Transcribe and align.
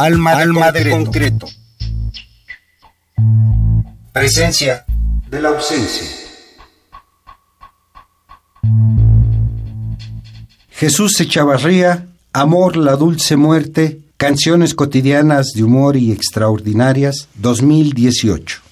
Alma 0.00 0.36
de, 0.36 0.42
Alma 0.42 0.70
de 0.70 0.90
concreto. 0.90 1.48
Presencia 4.12 4.84
de 5.28 5.42
la 5.42 5.48
ausencia. 5.48 6.06
Jesús 10.70 11.20
Echavarría, 11.20 12.06
Amor, 12.32 12.76
la 12.76 12.94
dulce 12.94 13.36
muerte, 13.36 14.00
Canciones 14.16 14.74
cotidianas 14.74 15.48
de 15.54 15.64
humor 15.64 15.96
y 15.96 16.12
extraordinarias, 16.12 17.28
2018. 17.34 18.67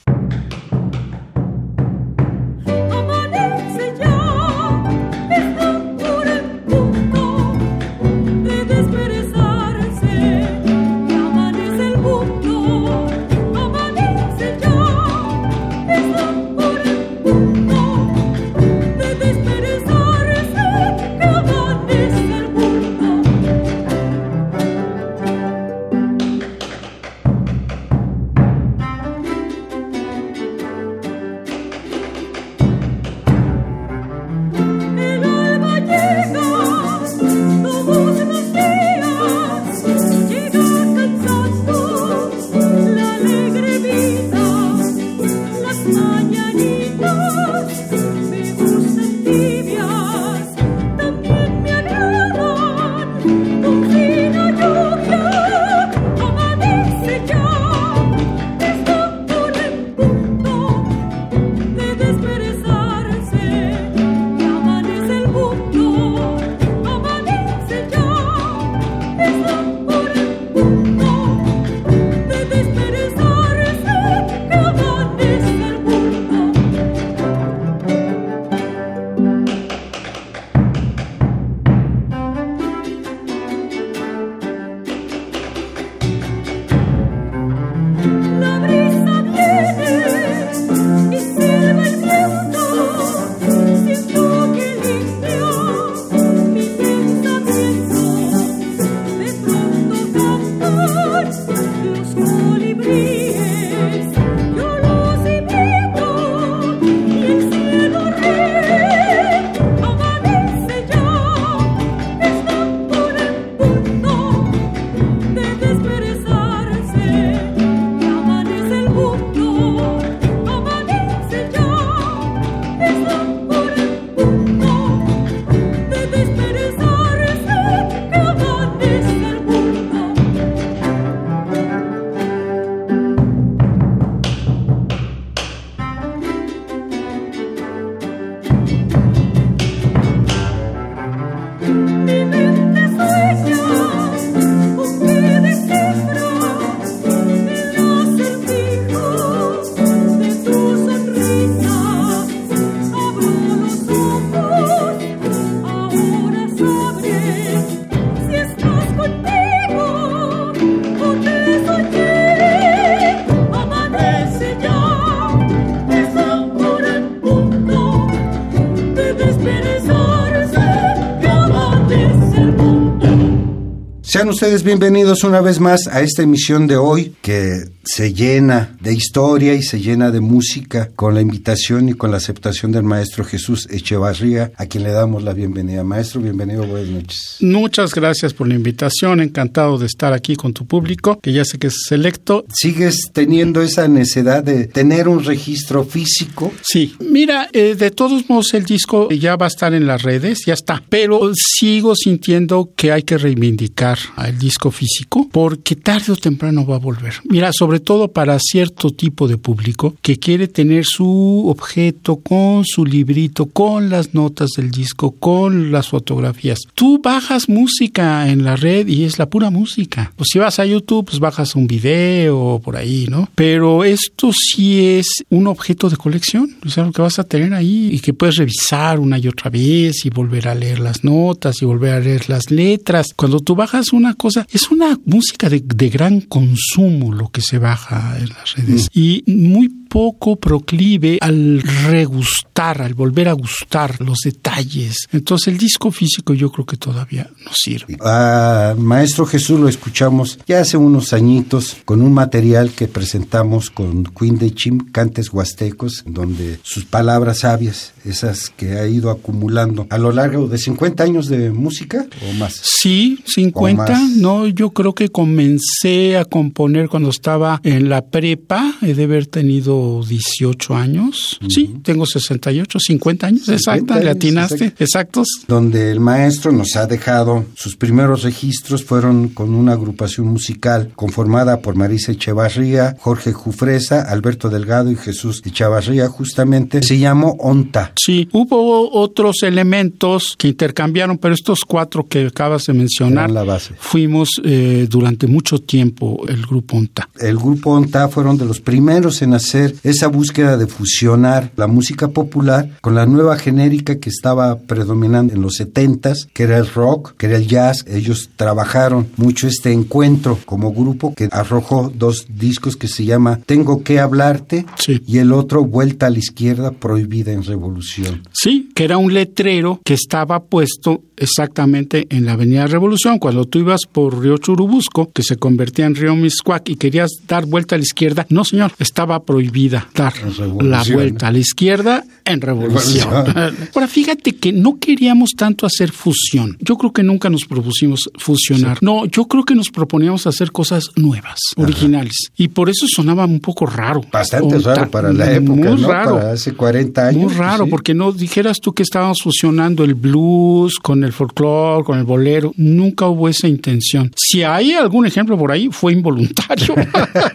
Ustedes 174.28 174.64
bienvenidos 174.64 175.22
una 175.22 175.40
vez 175.40 175.60
más 175.60 175.86
a 175.86 176.00
esta 176.00 176.22
emisión 176.22 176.66
de 176.66 176.76
hoy 176.76 177.14
que 177.22 177.64
se 177.86 178.12
llena 178.12 178.76
de 178.80 178.92
historia 178.92 179.54
y 179.54 179.62
se 179.62 179.80
llena 179.80 180.10
de 180.10 180.20
música 180.20 180.90
con 180.96 181.14
la 181.14 181.20
invitación 181.20 181.88
y 181.88 181.94
con 181.94 182.10
la 182.10 182.16
aceptación 182.16 182.72
del 182.72 182.82
maestro 182.82 183.24
Jesús 183.24 183.68
Echevarría, 183.70 184.50
a 184.56 184.66
quien 184.66 184.82
le 184.82 184.90
damos 184.90 185.22
la 185.22 185.32
bienvenida. 185.32 185.84
Maestro, 185.84 186.20
bienvenido, 186.20 186.66
buenas 186.66 186.88
noches. 186.88 187.36
Muchas 187.40 187.94
gracias 187.94 188.34
por 188.34 188.48
la 188.48 188.54
invitación, 188.54 189.20
encantado 189.20 189.78
de 189.78 189.86
estar 189.86 190.12
aquí 190.12 190.34
con 190.34 190.52
tu 190.52 190.66
público, 190.66 191.20
que 191.20 191.32
ya 191.32 191.44
sé 191.44 191.58
que 191.58 191.68
es 191.68 191.84
selecto. 191.88 192.44
¿Sigues 192.52 193.10
teniendo 193.12 193.62
esa 193.62 193.86
necesidad 193.86 194.42
de 194.42 194.66
tener 194.66 195.06
un 195.06 195.22
registro 195.22 195.84
físico? 195.84 196.52
Sí, 196.62 196.94
mira, 196.98 197.48
eh, 197.52 197.76
de 197.76 197.92
todos 197.92 198.28
modos 198.28 198.52
el 198.54 198.64
disco 198.64 199.08
ya 199.10 199.36
va 199.36 199.46
a 199.46 199.48
estar 199.48 199.72
en 199.74 199.86
las 199.86 200.02
redes, 200.02 200.40
ya 200.44 200.54
está, 200.54 200.82
pero 200.88 201.30
sigo 201.34 201.94
sintiendo 201.94 202.70
que 202.74 202.90
hay 202.90 203.04
que 203.04 203.16
reivindicar 203.16 203.98
el 204.26 204.38
disco 204.38 204.72
físico 204.72 205.28
porque 205.30 205.76
tarde 205.76 206.12
o 206.12 206.16
temprano 206.16 206.66
va 206.66 206.76
a 206.76 206.80
volver. 206.80 207.14
Mira, 207.24 207.52
sobre 207.52 207.75
todo 207.80 208.08
para 208.08 208.38
cierto 208.38 208.90
tipo 208.90 209.28
de 209.28 209.38
público 209.38 209.94
que 210.02 210.18
quiere 210.18 210.48
tener 210.48 210.84
su 210.84 211.44
objeto 211.48 212.16
con 212.16 212.64
su 212.64 212.84
librito, 212.84 213.46
con 213.46 213.90
las 213.90 214.14
notas 214.14 214.50
del 214.56 214.70
disco, 214.70 215.12
con 215.12 215.72
las 215.72 215.88
fotografías. 215.88 216.60
Tú 216.74 217.00
bajas 217.02 217.48
música 217.48 218.28
en 218.30 218.44
la 218.44 218.56
red 218.56 218.86
y 218.88 219.04
es 219.04 219.18
la 219.18 219.26
pura 219.26 219.50
música. 219.50 220.12
Pues 220.16 220.28
si 220.32 220.38
vas 220.38 220.58
a 220.58 220.66
YouTube, 220.66 221.06
pues 221.06 221.18
bajas 221.18 221.56
un 221.56 221.66
video 221.66 222.60
por 222.62 222.76
ahí, 222.76 223.06
¿no? 223.08 223.28
Pero 223.34 223.84
esto 223.84 224.30
sí 224.32 224.98
es 224.98 225.24
un 225.30 225.46
objeto 225.46 225.88
de 225.88 225.96
colección, 225.96 226.56
o 226.64 226.68
sea, 226.68 226.84
lo 226.84 226.92
que 226.92 227.02
vas 227.02 227.18
a 227.18 227.24
tener 227.24 227.54
ahí 227.54 227.90
y 227.92 228.00
que 228.00 228.14
puedes 228.14 228.36
revisar 228.36 228.98
una 228.98 229.18
y 229.18 229.28
otra 229.28 229.50
vez 229.50 230.04
y 230.04 230.10
volver 230.10 230.48
a 230.48 230.54
leer 230.54 230.80
las 230.80 231.04
notas 231.04 231.60
y 231.62 231.64
volver 231.64 231.94
a 231.94 232.00
leer 232.00 232.28
las 232.28 232.50
letras. 232.50 233.08
Cuando 233.14 233.40
tú 233.40 233.54
bajas 233.54 233.92
una 233.92 234.14
cosa, 234.14 234.46
es 234.50 234.70
una 234.70 234.98
música 235.04 235.48
de, 235.48 235.60
de 235.60 235.88
gran 235.88 236.20
consumo 236.20 237.12
lo 237.12 237.28
que 237.28 237.40
se 237.40 237.58
va 237.58 237.65
baja 237.66 238.16
en 238.18 238.28
las 238.28 238.54
redes. 238.54 238.88
Y 238.92 239.24
muy 239.26 239.68
poco 239.88 240.36
proclive 240.36 241.18
al 241.20 241.62
regustar, 241.62 242.82
al 242.82 242.94
volver 242.94 243.28
a 243.28 243.32
gustar 243.32 244.00
los 244.00 244.18
detalles. 244.24 245.08
Entonces 245.12 245.48
el 245.48 245.58
disco 245.58 245.90
físico 245.90 246.34
yo 246.34 246.50
creo 246.52 246.66
que 246.66 246.76
todavía 246.76 247.30
no 247.44 247.52
sirve. 247.54 247.96
A 248.00 248.74
Maestro 248.76 249.26
Jesús 249.26 249.58
lo 249.58 249.68
escuchamos 249.68 250.38
ya 250.46 250.60
hace 250.60 250.76
unos 250.76 251.12
añitos 251.12 251.78
con 251.84 252.02
un 252.02 252.12
material 252.12 252.70
que 252.70 252.88
presentamos 252.88 253.70
con 253.70 254.04
Queen 254.04 254.38
de 254.38 254.52
Chim, 254.54 254.90
Cantes 254.92 255.32
Huastecos, 255.32 256.04
donde 256.06 256.58
sus 256.62 256.84
palabras 256.84 257.38
sabias, 257.38 257.92
esas 258.04 258.50
que 258.50 258.78
ha 258.78 258.86
ido 258.86 259.10
acumulando 259.10 259.86
a 259.90 259.98
lo 259.98 260.12
largo 260.12 260.46
de 260.46 260.58
50 260.58 261.02
años 261.02 261.28
de 261.28 261.50
música 261.50 262.06
o 262.28 262.32
más. 262.34 262.60
Sí, 262.62 263.18
50 263.24 263.84
30, 263.84 264.20
no, 264.20 264.46
yo 264.46 264.70
creo 264.70 264.94
que 264.94 265.08
comencé 265.08 266.16
a 266.16 266.24
componer 266.24 266.88
cuando 266.88 267.10
estaba 267.10 267.55
en 267.62 267.88
la 267.88 268.06
prepa, 268.06 268.74
he 268.82 268.94
de 268.94 269.04
haber 269.04 269.26
tenido 269.26 270.02
18 270.06 270.74
años. 270.74 271.38
Sí, 271.48 271.76
tengo 271.82 272.06
68, 272.06 272.78
50 272.78 273.26
años, 273.26 273.48
exacto, 273.48 273.94
le 273.94 274.10
atinaste, 274.10 274.74
exactos. 274.78 275.28
Donde 275.48 275.90
el 275.90 276.00
maestro 276.00 276.52
nos 276.52 276.76
ha 276.76 276.86
dejado 276.86 277.44
sus 277.54 277.76
primeros 277.76 278.22
registros 278.22 278.84
fueron 278.84 279.28
con 279.28 279.54
una 279.54 279.72
agrupación 279.72 280.26
musical 280.28 280.90
conformada 280.94 281.60
por 281.60 281.76
Marisa 281.76 282.12
Echevarría, 282.12 282.96
Jorge 282.98 283.32
Jufresa, 283.32 284.02
Alberto 284.02 284.48
Delgado 284.48 284.90
y 284.90 284.96
Jesús 284.96 285.42
Echevarría, 285.44 286.08
justamente 286.08 286.82
se 286.82 286.98
llamó 286.98 287.36
ONTA. 287.38 287.92
Sí, 287.96 288.28
hubo 288.32 288.90
otros 288.92 289.42
elementos 289.42 290.34
que 290.38 290.48
intercambiaron, 290.48 291.18
pero 291.18 291.34
estos 291.34 291.60
cuatro 291.66 292.06
que 292.08 292.26
acabas 292.26 292.64
de 292.64 292.72
mencionar, 292.72 293.30
la 293.30 293.44
base. 293.44 293.74
fuimos 293.78 294.28
eh, 294.44 294.86
durante 294.88 295.26
mucho 295.26 295.58
tiempo 295.58 296.24
el 296.28 296.42
grupo 296.42 296.76
ONTA. 296.76 297.08
El 297.20 297.36
grupo 297.46 297.70
ONTA 297.70 298.08
fueron 298.08 298.36
de 298.36 298.44
los 298.44 298.60
primeros 298.60 299.22
en 299.22 299.32
hacer 299.32 299.74
esa 299.84 300.08
búsqueda 300.08 300.56
de 300.56 300.66
fusionar 300.66 301.52
la 301.56 301.66
música 301.66 302.08
popular 302.08 302.68
con 302.80 302.94
la 302.94 303.06
nueva 303.06 303.38
genérica 303.38 303.98
que 303.98 304.10
estaba 304.10 304.58
predominando 304.58 305.32
en 305.32 305.42
los 305.42 305.54
setentas, 305.54 306.28
que 306.32 306.42
era 306.42 306.58
el 306.58 306.68
rock, 306.68 307.14
que 307.16 307.26
era 307.26 307.36
el 307.36 307.46
jazz. 307.46 307.84
Ellos 307.86 308.30
trabajaron 308.36 309.06
mucho 309.16 309.46
este 309.46 309.72
encuentro 309.72 310.38
como 310.44 310.72
grupo 310.72 311.14
que 311.14 311.28
arrojó 311.30 311.92
dos 311.94 312.26
discos 312.28 312.76
que 312.76 312.88
se 312.88 313.04
llama 313.04 313.38
Tengo 313.46 313.82
que 313.82 314.00
hablarte 314.00 314.66
y 315.06 315.18
el 315.18 315.32
otro 315.32 315.64
Vuelta 315.64 316.06
a 316.06 316.10
la 316.10 316.18
izquierda 316.18 316.70
prohibida 316.72 317.32
en 317.32 317.42
revolución. 317.42 318.22
Sí, 318.32 318.70
que 318.74 318.84
era 318.84 318.98
un 318.98 319.12
letrero 319.12 319.80
que 319.84 319.94
estaba 319.94 320.44
puesto 320.44 321.02
exactamente 321.16 322.06
en 322.10 322.26
la 322.26 322.32
Avenida 322.32 322.66
Revolución. 322.66 323.18
Cuando 323.18 323.44
tú 323.44 323.60
ibas 323.60 323.82
por 323.90 324.20
Río 324.20 324.38
Churubusco, 324.38 325.10
que 325.12 325.22
se 325.22 325.36
convertía 325.36 325.86
en 325.86 325.94
Río 325.94 326.14
Miscuac 326.14 326.68
y 326.68 326.76
querías 326.76 327.10
dar 327.26 327.46
vuelta 327.46 327.74
a 327.74 327.78
la 327.78 327.84
izquierda, 327.84 328.26
no 328.28 328.44
señor, 328.44 328.72
estaba 328.78 329.22
prohibida 329.24 329.88
dar 329.94 330.14
la 330.60 330.82
vuelta 330.84 331.28
a 331.28 331.32
la 331.32 331.38
izquierda 331.38 332.04
en 332.26 332.40
Revolución. 332.40 333.08
Ahora 333.74 333.88
fíjate 333.88 334.34
que 334.36 334.52
no 334.52 334.78
queríamos 334.78 335.30
tanto 335.36 335.66
hacer 335.66 335.90
fusión. 335.92 336.56
Yo 336.60 336.76
creo 336.76 336.92
que 336.92 337.02
nunca 337.02 337.30
nos 337.30 337.44
propusimos 337.44 338.10
fusionar. 338.18 338.78
No, 338.82 339.06
yo 339.06 339.26
creo 339.26 339.44
que 339.44 339.54
nos 339.54 339.70
proponíamos 339.70 340.26
hacer 340.26 340.52
cosas 340.52 340.90
nuevas, 340.96 341.38
originales. 341.56 342.30
Y 342.36 342.48
por 342.48 342.68
eso 342.68 342.86
sonaba 342.88 343.24
un 343.24 343.40
poco 343.40 343.66
raro. 343.66 344.02
Bastante 344.12 344.58
raro 344.58 344.90
para 344.90 345.12
la 345.12 345.32
época, 345.32 345.70
muy 345.70 345.82
raro. 345.82 346.16
Para 346.16 346.32
hace 346.32 346.52
40 346.52 347.06
años. 347.08 347.24
Muy 347.24 347.34
raro, 347.34 347.66
porque 347.68 347.94
no 347.94 348.12
dijeras 348.12 348.60
tú 348.60 348.72
que 348.72 348.82
estábamos 348.82 349.22
fusionando 349.22 349.84
el 349.84 349.94
blues 349.94 350.78
con 350.80 351.04
el 351.04 351.12
folclore, 351.12 351.84
con 351.84 351.98
el 351.98 352.04
bolero. 352.04 352.52
Nunca 352.56 353.06
hubo 353.06 353.28
esa 353.28 353.48
intención. 353.48 354.12
Si 354.16 354.42
hay 354.42 354.72
algún 354.72 355.06
ejemplo 355.06 355.38
por 355.38 355.52
ahí, 355.52 355.68
fue 355.70 355.92
involuntario. 355.92 356.74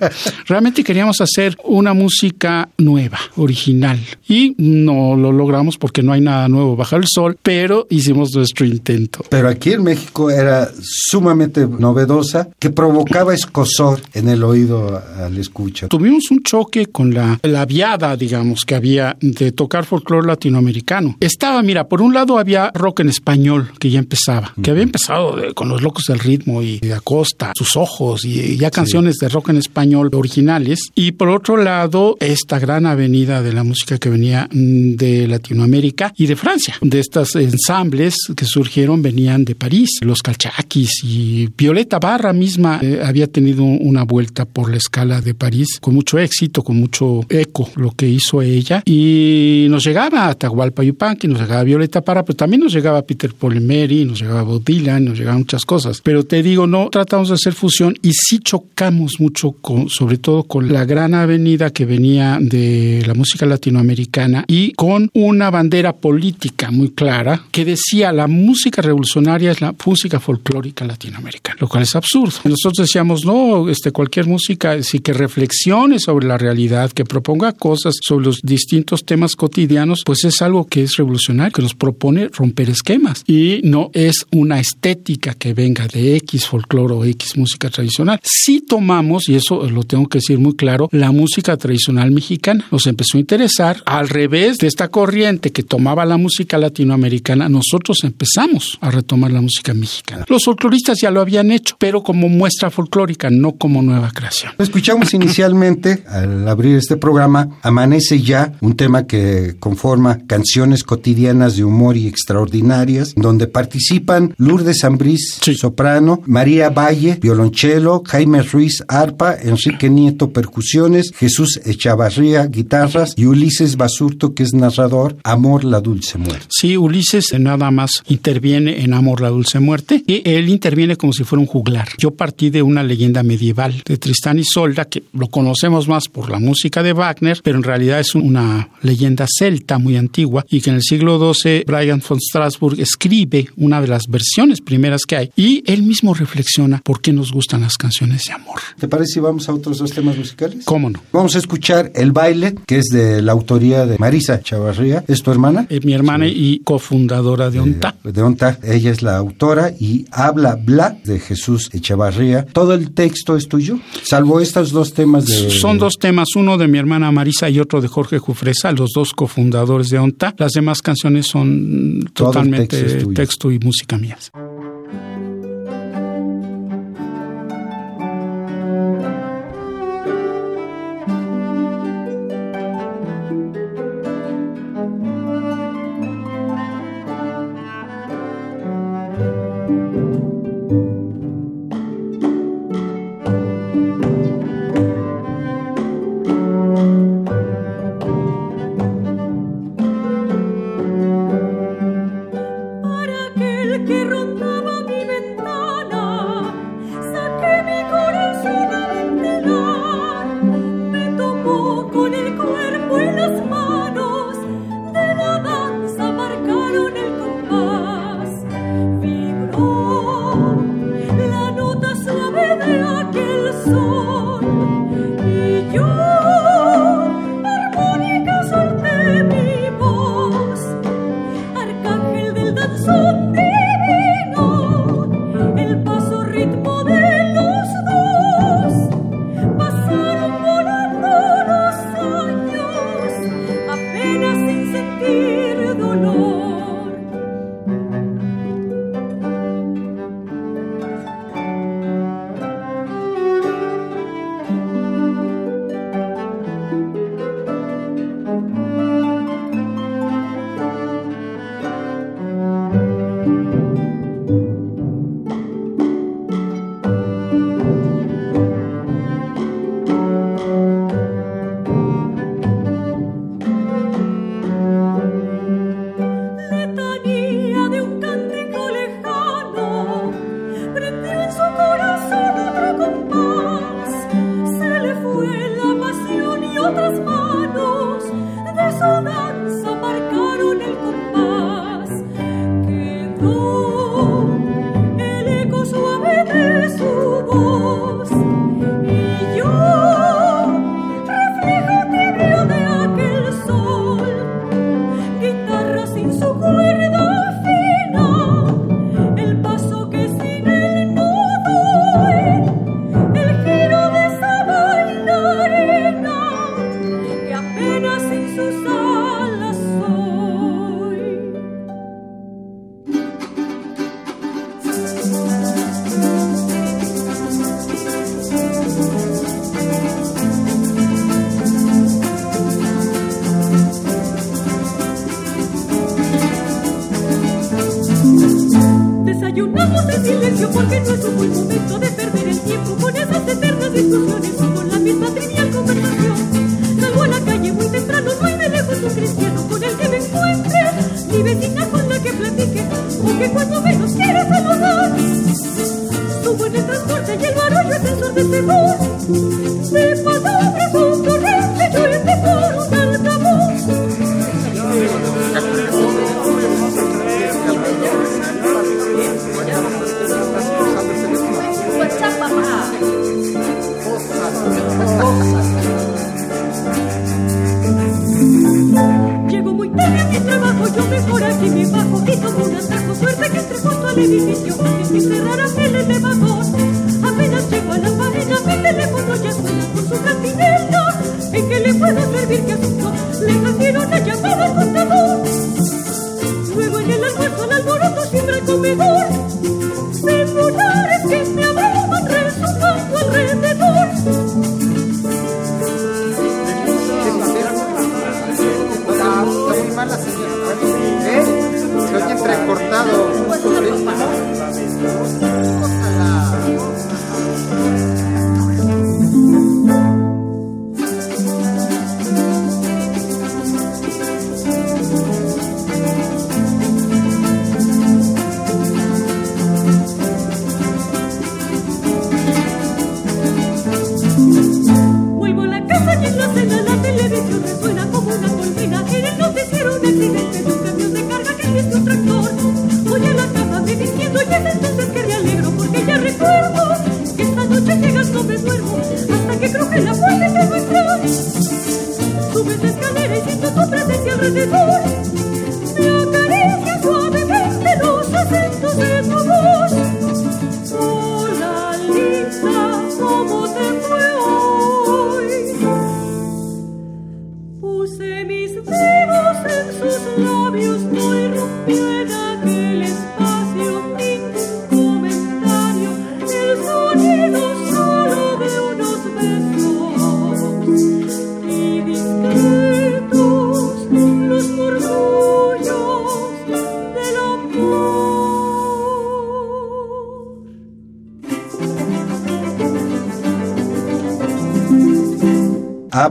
Realmente 0.47 0.83
queríamos 0.83 1.21
hacer 1.21 1.57
una 1.63 1.93
música 1.93 2.69
nueva, 2.77 3.19
original. 3.35 3.99
Y 4.27 4.55
no 4.85 5.15
lo 5.15 5.31
logramos 5.31 5.77
porque 5.77 6.03
no 6.03 6.13
hay 6.13 6.21
nada 6.21 6.47
nuevo 6.47 6.75
bajo 6.75 6.95
el 6.95 7.05
sol, 7.07 7.37
pero 7.41 7.87
hicimos 7.89 8.33
nuestro 8.35 8.65
intento. 8.65 9.23
Pero 9.29 9.49
aquí 9.49 9.73
en 9.73 9.83
México 9.83 10.29
era 10.29 10.69
sumamente 10.81 11.67
novedosa, 11.67 12.49
que 12.59 12.69
provocaba 12.69 13.33
escosor 13.33 14.01
en 14.13 14.29
el 14.29 14.43
oído 14.43 15.01
al 15.17 15.37
escucha. 15.37 15.87
Tuvimos 15.87 16.31
un 16.31 16.43
choque 16.43 16.87
con 16.87 17.13
la, 17.13 17.39
la 17.43 17.65
viada, 17.65 18.15
digamos, 18.15 18.65
que 18.65 18.75
había 18.75 19.17
de 19.21 19.51
tocar 19.51 19.85
folclore 19.85 20.27
latinoamericano. 20.27 21.17
Estaba, 21.19 21.61
mira, 21.61 21.87
por 21.87 22.01
un 22.01 22.13
lado 22.13 22.37
había 22.37 22.71
rock 22.73 23.01
en 23.01 23.09
español, 23.09 23.71
que 23.79 23.89
ya 23.89 23.99
empezaba, 23.99 24.53
que 24.61 24.71
había 24.71 24.83
empezado 24.83 25.35
con 25.53 25.69
los 25.69 25.81
locos 25.81 26.05
del 26.07 26.19
ritmo 26.19 26.61
y 26.61 26.79
de 26.79 26.93
Acosta, 26.93 27.53
sus 27.55 27.75
ojos 27.75 28.25
y 28.25 28.57
ya 28.57 28.71
canciones 28.71 29.17
de 29.17 29.29
rock 29.29 29.49
en 29.49 29.57
español 29.57 30.09
originales. 30.13 30.91
Y 30.95 31.13
por 31.13 31.29
otro 31.29 31.57
lado, 31.57 32.17
esta 32.19 32.59
gran 32.59 32.85
avenida 32.85 33.41
de 33.41 33.53
la 33.53 33.63
música 33.63 33.97
que 33.97 34.09
venía 34.09 34.47
de 34.95 35.27
Latinoamérica 35.27 36.13
y 36.17 36.27
de 36.27 36.35
Francia. 36.35 36.75
De 36.81 36.99
estos 36.99 37.35
ensambles 37.35 38.15
que 38.35 38.45
surgieron 38.45 39.01
venían 39.01 39.45
de 39.45 39.55
París, 39.55 39.99
los 40.01 40.21
Calchaquis 40.21 41.03
y 41.03 41.49
Violeta 41.57 41.99
Barra 41.99 42.33
misma 42.33 42.79
eh, 42.81 43.01
había 43.03 43.27
tenido 43.27 43.63
una 43.63 44.03
vuelta 44.03 44.45
por 44.45 44.69
la 44.69 44.77
escala 44.77 45.21
de 45.21 45.33
París 45.33 45.79
con 45.79 45.93
mucho 45.93 46.19
éxito, 46.19 46.63
con 46.63 46.77
mucho 46.77 47.21
eco 47.29 47.69
lo 47.75 47.91
que 47.91 48.07
hizo 48.07 48.41
ella 48.41 48.83
y 48.85 49.67
nos 49.69 49.83
llegaba 49.83 50.25
a 50.25 50.29
Atahualpa 50.29 50.83
Yupanqui, 50.83 51.27
nos 51.27 51.41
llegaba 51.41 51.63
Violeta 51.63 52.01
Parra, 52.01 52.23
pero 52.23 52.35
también 52.35 52.61
nos 52.61 52.73
llegaba 52.73 53.01
Peter 53.01 53.31
Mary, 53.61 54.05
nos 54.05 54.19
llegaba 54.21 54.43
Bob 54.43 54.63
Dylan, 54.63 55.05
nos 55.05 55.17
llegaban 55.17 55.39
muchas 55.39 55.65
cosas. 55.65 56.01
Pero 56.01 56.23
te 56.23 56.41
digo, 56.43 56.67
no 56.67 56.89
tratamos 56.89 57.29
de 57.29 57.35
hacer 57.35 57.53
fusión 57.53 57.95
y 58.01 58.11
sí 58.13 58.39
chocamos 58.39 59.19
mucho 59.19 59.51
con, 59.51 59.89
sobre 59.89 60.17
todo 60.17 60.43
con 60.43 60.71
la 60.71 60.85
gran 60.85 61.13
avenida 61.13 61.71
que 61.71 61.85
venía 61.85 62.37
de 62.39 63.03
la 63.05 63.13
música 63.13 63.45
latinoamericana 63.45 64.45
y 64.47 64.60
con 64.69 65.09
una 65.13 65.49
bandera 65.49 65.93
política 65.93 66.71
muy 66.71 66.91
clara 66.91 67.43
que 67.51 67.65
decía 67.65 68.11
la 68.11 68.27
música 68.27 68.81
revolucionaria 68.81 69.51
es 69.51 69.61
la 69.61 69.73
música 69.85 70.19
folclórica 70.19 70.85
latinoamericana, 70.85 71.57
lo 71.59 71.67
cual 71.67 71.83
es 71.83 71.95
absurdo. 71.95 72.35
Nosotros 72.43 72.87
decíamos, 72.87 73.25
no, 73.25 73.69
este, 73.69 73.91
cualquier 73.91 74.27
música, 74.27 74.81
sí 74.83 74.99
que 74.99 75.13
reflexione 75.13 75.99
sobre 75.99 76.27
la 76.27 76.37
realidad, 76.37 76.91
que 76.91 77.05
proponga 77.05 77.53
cosas 77.53 77.95
sobre 78.01 78.25
los 78.25 78.39
distintos 78.41 79.05
temas 79.05 79.35
cotidianos, 79.35 80.03
pues 80.05 80.23
es 80.25 80.41
algo 80.41 80.67
que 80.67 80.83
es 80.83 80.95
revolucionario, 80.97 81.53
que 81.53 81.61
nos 81.61 81.75
propone 81.75 82.29
romper 82.29 82.69
esquemas 82.69 83.23
y 83.27 83.61
no 83.63 83.89
es 83.93 84.25
una 84.31 84.59
estética 84.59 85.33
que 85.33 85.53
venga 85.53 85.87
de 85.87 86.15
X 86.17 86.45
folclore 86.45 86.93
o 86.93 87.05
X 87.05 87.37
música 87.37 87.69
tradicional. 87.69 88.19
Si 88.23 88.61
tomamos, 88.61 89.27
y 89.29 89.35
eso 89.35 89.69
lo 89.69 89.83
tengo 89.83 90.07
que 90.07 90.19
decir 90.19 90.39
muy 90.39 90.55
claro, 90.55 90.89
la 90.91 91.11
música 91.11 91.57
tradicional 91.57 92.11
mexicana 92.11 92.65
nos 92.71 92.87
empezó 92.87 93.17
a 93.17 93.21
interesar 93.21 93.81
al 93.85 94.09
revés 94.09 94.50
de 94.57 94.67
esta 94.67 94.89
corriente 94.89 95.51
que 95.51 95.63
tomaba 95.63 96.05
la 96.05 96.17
música 96.17 96.57
latinoamericana, 96.57 97.49
nosotros 97.49 97.99
empezamos 98.03 98.77
a 98.81 98.91
retomar 98.91 99.31
la 99.31 99.41
música 99.41 99.73
mexicana. 99.73 100.25
Los 100.27 100.45
folcloristas 100.45 100.97
ya 101.01 101.11
lo 101.11 101.21
habían 101.21 101.51
hecho, 101.51 101.75
pero 101.77 102.03
como 102.03 102.29
muestra 102.29 102.69
folclórica, 102.69 103.29
no 103.29 103.53
como 103.53 103.81
nueva 103.81 104.11
creación. 104.11 104.53
Escuchamos 104.57 105.13
inicialmente, 105.13 106.03
al 106.07 106.47
abrir 106.47 106.77
este 106.77 106.97
programa, 106.97 107.49
Amanece 107.61 108.21
ya, 108.21 108.53
un 108.61 108.75
tema 108.75 109.07
que 109.07 109.55
conforma 109.59 110.19
canciones 110.27 110.83
cotidianas 110.83 111.55
de 111.55 111.63
humor 111.63 111.97
y 111.97 112.07
extraordinarias, 112.07 113.13
donde 113.15 113.47
participan 113.47 114.33
Lourdes 114.37 114.83
Ambrís, 114.83 115.39
soprano, 115.55 116.21
María 116.25 116.69
Valle, 116.69 117.17
violonchelo, 117.21 118.03
Jaime 118.05 118.41
Ruiz, 118.43 118.83
arpa, 118.87 119.35
Enrique 119.41 119.89
Nieto, 119.89 120.31
percusiones, 120.31 121.11
Jesús 121.15 121.59
Echavarría, 121.65 122.47
guitarras 122.47 123.13
y 123.15 123.25
Ulises 123.25 123.77
Basurto, 123.77 124.33
que 124.41 124.45
es 124.45 124.53
narrador, 124.55 125.17
Amor 125.23 125.63
la 125.63 125.79
Dulce 125.81 126.17
Muerte. 126.17 126.47
Sí, 126.49 126.75
Ulises 126.75 127.25
nada 127.37 127.69
más 127.69 128.01
interviene 128.07 128.81
en 128.81 128.95
Amor 128.95 129.21
la 129.21 129.29
Dulce 129.29 129.59
Muerte 129.59 130.03
y 130.07 130.27
él 130.27 130.49
interviene 130.49 130.95
como 130.95 131.13
si 131.13 131.23
fuera 131.23 131.41
un 131.41 131.45
juglar. 131.45 131.89
Yo 131.99 132.09
partí 132.09 132.49
de 132.49 132.63
una 132.63 132.81
leyenda 132.81 133.21
medieval 133.21 133.83
de 133.85 133.97
Tristán 133.97 134.39
y 134.39 134.43
Solda, 134.43 134.85
que 134.85 135.03
lo 135.13 135.27
conocemos 135.27 135.87
más 135.87 136.07
por 136.07 136.31
la 136.31 136.39
música 136.39 136.81
de 136.81 136.93
Wagner, 136.93 137.39
pero 137.43 137.57
en 137.57 137.63
realidad 137.63 137.99
es 137.99 138.15
una 138.15 138.69
leyenda 138.81 139.27
celta 139.29 139.77
muy 139.77 139.95
antigua 139.95 140.43
y 140.49 140.59
que 140.59 140.71
en 140.71 140.77
el 140.77 140.81
siglo 140.81 141.33
XII 141.33 141.65
Brian 141.67 142.01
von 142.07 142.19
Strasbourg 142.19 142.79
escribe 142.79 143.47
una 143.57 143.79
de 143.79 143.89
las 143.89 144.07
versiones 144.07 144.59
primeras 144.61 145.05
que 145.05 145.17
hay 145.17 145.31
y 145.35 145.63
él 145.71 145.83
mismo 145.83 146.15
reflexiona 146.15 146.81
por 146.83 147.01
qué 147.01 147.13
nos 147.13 147.31
gustan 147.31 147.61
las 147.61 147.77
canciones 147.77 148.23
de 148.23 148.33
amor. 148.33 148.59
¿Te 148.79 148.87
parece 148.87 149.13
si 149.13 149.19
vamos 149.19 149.47
a 149.47 149.53
otros 149.53 149.77
dos 149.77 149.91
temas 149.91 150.17
musicales? 150.17 150.65
¿Cómo 150.65 150.89
no? 150.89 150.99
Vamos 151.11 151.35
a 151.35 151.37
escuchar 151.37 151.91
El 151.93 152.11
baile, 152.11 152.55
que 152.65 152.79
es 152.79 152.85
de 152.85 153.21
la 153.21 153.33
autoría 153.33 153.85
de 153.85 153.97
Marisa 154.21 154.41
Chavarría. 154.41 155.03
¿Es 155.07 155.23
tu 155.23 155.31
hermana? 155.31 155.65
Es 155.67 155.83
mi 155.83 155.93
hermana 155.93 156.27
y 156.27 156.59
cofundadora 156.59 157.49
de 157.49 157.59
ONTA. 157.59 157.95
De, 158.03 158.21
ONTA. 158.21 158.59
Ella 158.63 158.91
es 158.91 159.01
la 159.01 159.17
autora 159.17 159.71
y 159.71 160.05
habla 160.11 160.55
bla 160.55 160.95
de 161.03 161.19
Jesús 161.19 161.69
Echevarría. 161.73 162.45
¿Todo 162.45 162.75
el 162.75 162.91
texto 162.91 163.35
es 163.35 163.47
tuyo? 163.47 163.79
Salvo 164.03 164.39
estos 164.39 164.71
dos 164.71 164.93
temas 164.93 165.25
de... 165.25 165.49
Son 165.49 165.79
dos 165.79 165.95
temas, 165.99 166.35
uno 166.35 166.57
de 166.57 166.67
mi 166.67 166.77
hermana 166.77 167.11
Marisa 167.11 167.49
y 167.49 167.59
otro 167.59 167.81
de 167.81 167.87
Jorge 167.87 168.19
Jufresa, 168.19 168.71
los 168.73 168.91
dos 168.93 169.13
cofundadores 169.13 169.89
de 169.89 169.97
ONTA. 169.97 170.35
Las 170.37 170.51
demás 170.51 170.81
canciones 170.83 171.25
son 171.25 172.11
totalmente 172.13 172.83
texto, 172.83 173.13
texto 173.13 173.51
y 173.51 173.57
música 173.57 173.97
mías. 173.97 174.31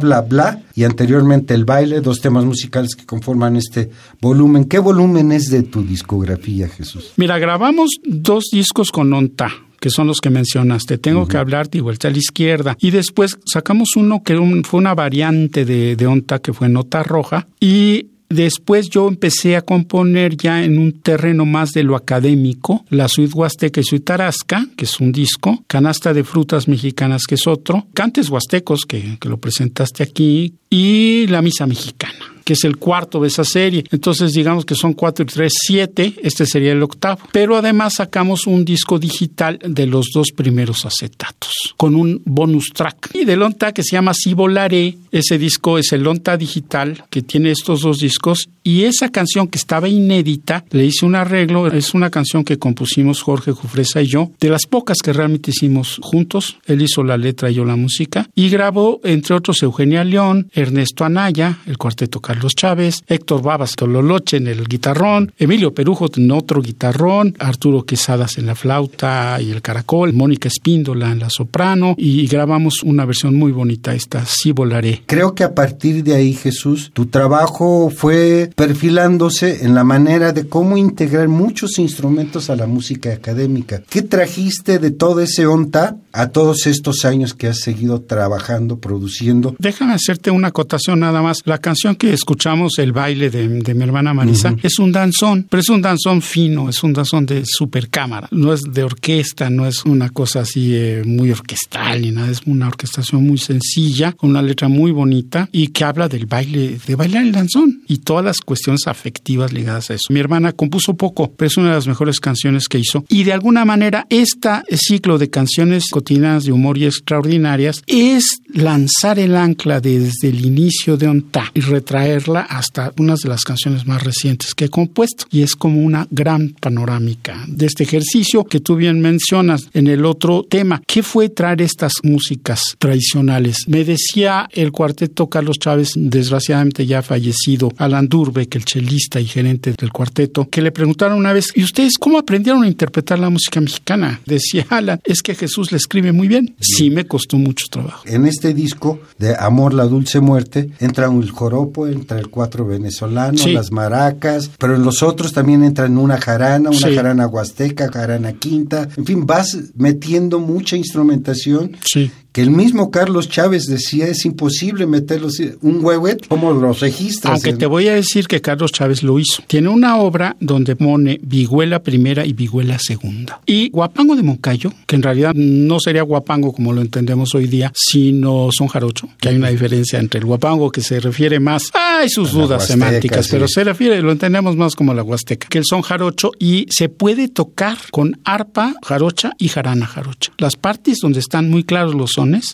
Habla 0.00 0.22
Bla 0.22 0.62
y 0.74 0.84
anteriormente 0.84 1.52
El 1.52 1.64
Baile, 1.66 2.00
dos 2.00 2.20
temas 2.20 2.44
musicales 2.46 2.94
que 2.96 3.04
conforman 3.04 3.56
este 3.56 3.90
volumen. 4.20 4.64
¿Qué 4.64 4.78
volumen 4.78 5.30
es 5.30 5.50
de 5.50 5.62
tu 5.62 5.82
discografía, 5.82 6.68
Jesús? 6.68 7.12
Mira, 7.16 7.38
grabamos 7.38 7.90
dos 8.04 8.44
discos 8.50 8.90
con 8.90 9.12
Onta 9.12 9.50
que 9.78 9.88
son 9.88 10.06
los 10.08 10.20
que 10.20 10.28
mencionaste. 10.28 10.98
Tengo 10.98 11.26
que 11.26 11.38
hablar 11.38 11.70
de 11.70 11.80
vuelta 11.80 12.08
a 12.08 12.10
la 12.10 12.18
izquierda. 12.18 12.76
Y 12.80 12.90
después 12.90 13.38
sacamos 13.46 13.96
uno 13.96 14.22
que 14.22 14.36
un- 14.36 14.62
fue 14.62 14.76
una 14.78 14.94
variante 14.94 15.64
de, 15.64 15.96
de 15.96 16.06
Onta, 16.06 16.38
que 16.40 16.52
fue 16.52 16.68
Nota 16.68 17.02
Roja. 17.02 17.48
Y 17.60 18.08
Después 18.30 18.88
yo 18.88 19.08
empecé 19.08 19.56
a 19.56 19.62
componer 19.62 20.36
ya 20.36 20.62
en 20.62 20.78
un 20.78 21.00
terreno 21.00 21.44
más 21.46 21.72
de 21.72 21.82
lo 21.82 21.96
académico, 21.96 22.84
la 22.88 23.08
Suite 23.08 23.34
Huasteca 23.34 23.80
y 23.80 23.84
Suite 23.84 24.04
Tarasca, 24.04 24.66
que 24.76 24.84
es 24.84 25.00
un 25.00 25.10
disco, 25.10 25.64
Canasta 25.66 26.14
de 26.14 26.22
Frutas 26.22 26.68
Mexicanas, 26.68 27.24
que 27.28 27.34
es 27.34 27.48
otro, 27.48 27.88
Cantes 27.92 28.28
Huastecos, 28.30 28.86
que, 28.86 29.18
que 29.20 29.28
lo 29.28 29.38
presentaste 29.38 30.04
aquí, 30.04 30.54
y 30.70 31.26
La 31.26 31.42
Misa 31.42 31.66
Mexicana 31.66 32.39
que 32.50 32.54
es 32.54 32.64
el 32.64 32.78
cuarto 32.78 33.20
de 33.20 33.28
esa 33.28 33.44
serie. 33.44 33.84
Entonces, 33.92 34.32
digamos 34.32 34.64
que 34.64 34.74
son 34.74 34.94
cuatro 34.94 35.22
y 35.22 35.26
tres, 35.26 35.52
siete. 35.56 36.14
Este 36.20 36.44
sería 36.46 36.72
el 36.72 36.82
octavo. 36.82 37.20
Pero 37.30 37.56
además 37.56 37.94
sacamos 37.98 38.44
un 38.48 38.64
disco 38.64 38.98
digital 38.98 39.60
de 39.64 39.86
los 39.86 40.06
dos 40.12 40.32
primeros 40.32 40.84
acetatos, 40.84 41.52
con 41.76 41.94
un 41.94 42.20
bonus 42.24 42.70
track. 42.74 43.10
Y 43.14 43.24
de 43.24 43.36
Lonta 43.36 43.70
que 43.70 43.84
se 43.84 43.92
llama 43.92 44.14
Si 44.14 44.34
Volaré. 44.34 44.96
Ese 45.12 45.38
disco 45.38 45.78
es 45.78 45.92
el 45.92 46.02
Lonta 46.02 46.36
digital, 46.36 47.04
que 47.08 47.22
tiene 47.22 47.52
estos 47.52 47.82
dos 47.82 47.98
discos. 47.98 48.48
Y 48.64 48.82
esa 48.82 49.10
canción 49.10 49.46
que 49.46 49.56
estaba 49.56 49.88
inédita, 49.88 50.64
le 50.72 50.86
hice 50.86 51.06
un 51.06 51.14
arreglo. 51.14 51.68
Es 51.68 51.94
una 51.94 52.10
canción 52.10 52.42
que 52.44 52.58
compusimos 52.58 53.22
Jorge 53.22 53.52
Jufresa 53.52 54.02
y 54.02 54.08
yo, 54.08 54.32
de 54.40 54.50
las 54.50 54.66
pocas 54.66 54.98
que 55.04 55.12
realmente 55.12 55.52
hicimos 55.52 56.00
juntos. 56.02 56.56
Él 56.66 56.82
hizo 56.82 57.04
la 57.04 57.16
letra 57.16 57.48
y 57.48 57.54
yo 57.54 57.64
la 57.64 57.76
música. 57.76 58.28
Y 58.34 58.50
grabó, 58.50 59.00
entre 59.04 59.36
otros, 59.36 59.62
Eugenia 59.62 60.02
León, 60.02 60.50
Ernesto 60.52 61.04
Anaya, 61.04 61.58
el 61.66 61.78
cuarteto 61.78 62.20
Carlos 62.20 62.39
Chávez, 62.48 63.02
Héctor 63.06 63.42
Babas 63.42 63.76
Tololoche 63.76 64.36
en 64.36 64.46
el 64.46 64.66
guitarrón, 64.66 65.32
Emilio 65.38 65.74
Perujo 65.74 66.08
en 66.16 66.30
otro 66.30 66.62
guitarrón, 66.62 67.34
Arturo 67.38 67.84
Quesadas 67.84 68.38
en 68.38 68.46
la 68.46 68.54
flauta 68.54 69.40
y 69.40 69.50
el 69.50 69.62
caracol, 69.62 70.12
Mónica 70.12 70.48
Espíndola 70.48 71.10
en 71.12 71.20
la 71.20 71.30
soprano 71.30 71.94
y 71.96 72.26
grabamos 72.26 72.82
una 72.82 73.04
versión 73.04 73.34
muy 73.36 73.52
bonita, 73.52 73.94
esta 73.94 74.24
Sí 74.24 74.52
Volaré. 74.52 75.02
Creo 75.06 75.34
que 75.34 75.44
a 75.44 75.54
partir 75.54 76.02
de 76.04 76.14
ahí, 76.14 76.32
Jesús, 76.32 76.90
tu 76.92 77.06
trabajo 77.06 77.90
fue 77.90 78.50
perfilándose 78.54 79.64
en 79.64 79.74
la 79.74 79.84
manera 79.84 80.32
de 80.32 80.48
cómo 80.48 80.76
integrar 80.76 81.28
muchos 81.28 81.78
instrumentos 81.78 82.50
a 82.50 82.56
la 82.56 82.66
música 82.66 83.12
académica. 83.12 83.82
¿Qué 83.88 84.02
trajiste 84.02 84.78
de 84.78 84.90
todo 84.90 85.20
ese 85.20 85.46
onta 85.46 85.96
a 86.12 86.28
todos 86.28 86.66
estos 86.66 87.04
años 87.04 87.34
que 87.34 87.48
has 87.48 87.60
seguido 87.60 88.00
trabajando, 88.00 88.78
produciendo? 88.78 89.54
Déjame 89.58 89.94
hacerte 89.94 90.30
una 90.30 90.48
acotación 90.48 91.00
nada 91.00 91.22
más. 91.22 91.38
La 91.44 91.58
canción 91.58 91.96
que 91.96 92.12
escuchamos, 92.30 92.78
el 92.78 92.92
baile 92.92 93.28
de, 93.28 93.48
de 93.48 93.74
mi 93.74 93.82
hermana 93.82 94.14
Marisa, 94.14 94.54
es 94.62 94.78
un 94.78 94.92
danzón, 94.92 95.46
pero 95.50 95.60
es 95.60 95.68
un 95.68 95.82
danzón 95.82 96.22
fino, 96.22 96.68
es 96.68 96.80
un 96.84 96.92
danzón 96.92 97.26
de 97.26 97.42
supercámara. 97.44 98.28
No 98.30 98.52
es 98.52 98.62
de 98.62 98.84
orquesta, 98.84 99.50
no 99.50 99.66
es 99.66 99.84
una 99.84 100.10
cosa 100.10 100.40
así 100.40 100.76
eh, 100.76 101.02
muy 101.04 101.32
orquestal 101.32 102.02
ni 102.02 102.12
nada. 102.12 102.30
Es 102.30 102.42
una 102.46 102.68
orquestación 102.68 103.26
muy 103.26 103.38
sencilla, 103.38 104.12
con 104.12 104.30
una 104.30 104.42
letra 104.42 104.68
muy 104.68 104.92
bonita 104.92 105.48
y 105.50 105.68
que 105.68 105.82
habla 105.82 106.08
del 106.08 106.26
baile, 106.26 106.78
de 106.86 106.94
bailar 106.94 107.24
el 107.24 107.32
danzón 107.32 107.82
y 107.88 107.98
todas 107.98 108.24
las 108.24 108.38
cuestiones 108.38 108.86
afectivas 108.86 109.52
ligadas 109.52 109.90
a 109.90 109.94
eso. 109.94 110.06
Mi 110.10 110.20
hermana 110.20 110.52
compuso 110.52 110.94
poco, 110.94 111.32
pero 111.36 111.48
es 111.48 111.56
una 111.56 111.70
de 111.70 111.74
las 111.74 111.88
mejores 111.88 112.20
canciones 112.20 112.68
que 112.68 112.78
hizo. 112.78 113.04
Y 113.08 113.24
de 113.24 113.32
alguna 113.32 113.64
manera, 113.64 114.06
este 114.08 114.50
ciclo 114.76 115.18
de 115.18 115.30
canciones 115.30 115.88
cotidianas 115.90 116.44
de 116.44 116.52
humor 116.52 116.78
y 116.78 116.84
extraordinarias 116.84 117.82
es 117.88 118.40
lanzar 118.46 119.18
el 119.18 119.34
ancla 119.34 119.80
desde 119.80 120.28
el 120.28 120.44
inicio 120.46 120.96
de 120.96 121.08
Onta 121.08 121.50
y 121.54 121.60
retraer 121.60 122.09
traerla 122.10 122.40
hasta 122.40 122.92
unas 122.98 123.20
de 123.20 123.28
las 123.28 123.42
canciones 123.42 123.86
más 123.86 124.02
recientes 124.02 124.54
que 124.54 124.66
he 124.66 124.68
compuesto. 124.68 125.26
Y 125.30 125.42
es 125.42 125.54
como 125.54 125.80
una 125.80 126.06
gran 126.10 126.50
panorámica 126.60 127.44
de 127.46 127.66
este 127.66 127.84
ejercicio 127.84 128.44
que 128.44 128.60
tú 128.60 128.76
bien 128.76 129.00
mencionas 129.00 129.68
en 129.74 129.86
el 129.86 130.04
otro 130.04 130.44
tema. 130.48 130.82
¿Qué 130.86 131.02
fue 131.02 131.28
traer 131.28 131.62
estas 131.62 131.92
músicas 132.02 132.60
tradicionales? 132.78 133.58
Me 133.68 133.84
decía 133.84 134.48
el 134.52 134.72
cuarteto 134.72 135.28
Carlos 135.28 135.58
Chávez, 135.58 135.92
desgraciadamente 135.94 136.86
ya 136.86 137.02
fallecido, 137.02 137.72
Alan 137.76 138.08
Durbeck, 138.08 138.56
el 138.56 138.64
chelista 138.64 139.20
y 139.20 139.26
gerente 139.26 139.72
del 139.72 139.92
cuarteto, 139.92 140.48
que 140.50 140.62
le 140.62 140.72
preguntaron 140.72 141.18
una 141.18 141.32
vez, 141.32 141.52
¿y 141.54 141.62
ustedes 141.62 141.96
cómo 141.98 142.18
aprendieron 142.18 142.64
a 142.64 142.68
interpretar 142.68 143.18
la 143.18 143.30
música 143.30 143.60
mexicana? 143.60 144.20
Decía 144.26 144.66
Alan, 144.70 145.00
es 145.04 145.22
que 145.22 145.34
Jesús 145.34 145.70
le 145.70 145.78
escribe 145.78 146.12
muy 146.12 146.28
bien. 146.28 146.54
Sí, 146.60 146.90
me 146.90 147.06
costó 147.06 147.36
mucho 147.36 147.66
trabajo. 147.70 148.02
En 148.06 148.26
este 148.26 148.52
disco 148.54 149.00
de 149.18 149.36
Amor, 149.36 149.74
la 149.74 149.84
Dulce 149.84 150.20
Muerte, 150.20 150.70
entra 150.80 151.08
un 151.08 151.26
joropo, 151.28 151.86
entra 152.00 152.18
el 152.18 152.28
cuatro 152.28 152.66
venezolano, 152.66 153.38
Sí. 153.38 153.52
las 153.52 153.70
maracas, 153.72 154.50
pero 154.58 154.74
en 154.76 154.82
los 154.82 155.02
otros 155.02 155.32
también 155.32 155.62
entran 155.64 155.96
una 155.98 156.18
jarana, 156.18 156.70
una 156.70 156.78
Sí. 156.88 156.94
jarana 156.94 157.26
huasteca, 157.26 157.90
jarana 157.92 158.32
quinta, 158.34 158.88
en 158.96 159.04
fin, 159.06 159.26
vas 159.26 159.56
metiendo 159.76 160.38
mucha 160.40 160.76
instrumentación 160.76 161.72
Sí. 161.84 162.10
Que 162.32 162.42
el 162.42 162.50
mismo 162.50 162.90
Carlos 162.90 163.28
Chávez 163.28 163.66
decía 163.66 164.06
es 164.06 164.24
imposible 164.24 164.86
meterlos 164.86 165.40
un 165.62 165.84
huehuet 165.84 166.26
como 166.28 166.52
los 166.52 166.80
registras 166.80 167.32
Aunque 167.32 167.54
te 167.54 167.66
voy 167.66 167.88
a 167.88 167.94
decir 167.94 168.28
que 168.28 168.40
Carlos 168.40 168.72
Chávez 168.72 169.02
lo 169.02 169.18
hizo. 169.18 169.42
Tiene 169.46 169.68
una 169.68 169.98
obra 169.98 170.36
donde 170.40 170.76
pone 170.76 171.18
Vihuela 171.22 171.82
primera 171.82 172.24
y 172.24 172.32
Vihuela 172.32 172.78
segunda. 172.78 173.40
Y 173.46 173.70
Guapango 173.70 174.16
de 174.16 174.22
Moncayo, 174.22 174.72
que 174.86 174.96
en 174.96 175.02
realidad 175.02 175.34
no 175.34 175.80
sería 175.80 176.02
guapango 176.02 176.52
como 176.52 176.72
lo 176.72 176.80
entendemos 176.80 177.34
hoy 177.34 177.46
día, 177.46 177.72
sino 177.74 178.48
son 178.52 178.68
jarocho, 178.68 179.08
que 179.20 179.28
hay 179.28 179.36
una 179.36 179.48
diferencia 179.48 179.98
entre 179.98 180.20
el 180.20 180.26
guapango 180.26 180.70
que 180.70 180.80
se 180.80 181.00
refiere 181.00 181.40
más, 181.40 181.70
hay 181.74 182.08
sus 182.08 182.32
dudas 182.32 182.60
huasteca, 182.60 182.72
semánticas, 182.72 183.26
sí. 183.26 183.32
pero 183.32 183.48
se 183.48 183.64
refiere, 183.64 184.00
lo 184.02 184.12
entendemos 184.12 184.56
más 184.56 184.74
como 184.74 184.94
la 184.94 185.02
huasteca, 185.02 185.48
que 185.48 185.58
el 185.58 185.64
son 185.64 185.82
jarocho 185.82 186.30
y 186.38 186.66
se 186.70 186.88
puede 186.88 187.28
tocar 187.28 187.78
con 187.90 188.20
arpa 188.24 188.74
jarocha 188.82 189.32
y 189.38 189.48
jarana 189.48 189.86
jarocha. 189.86 190.32
Las 190.38 190.56
partes 190.56 190.98
donde 191.02 191.20
están 191.20 191.50
muy 191.50 191.64
claros 191.64 191.94
los 191.94 192.10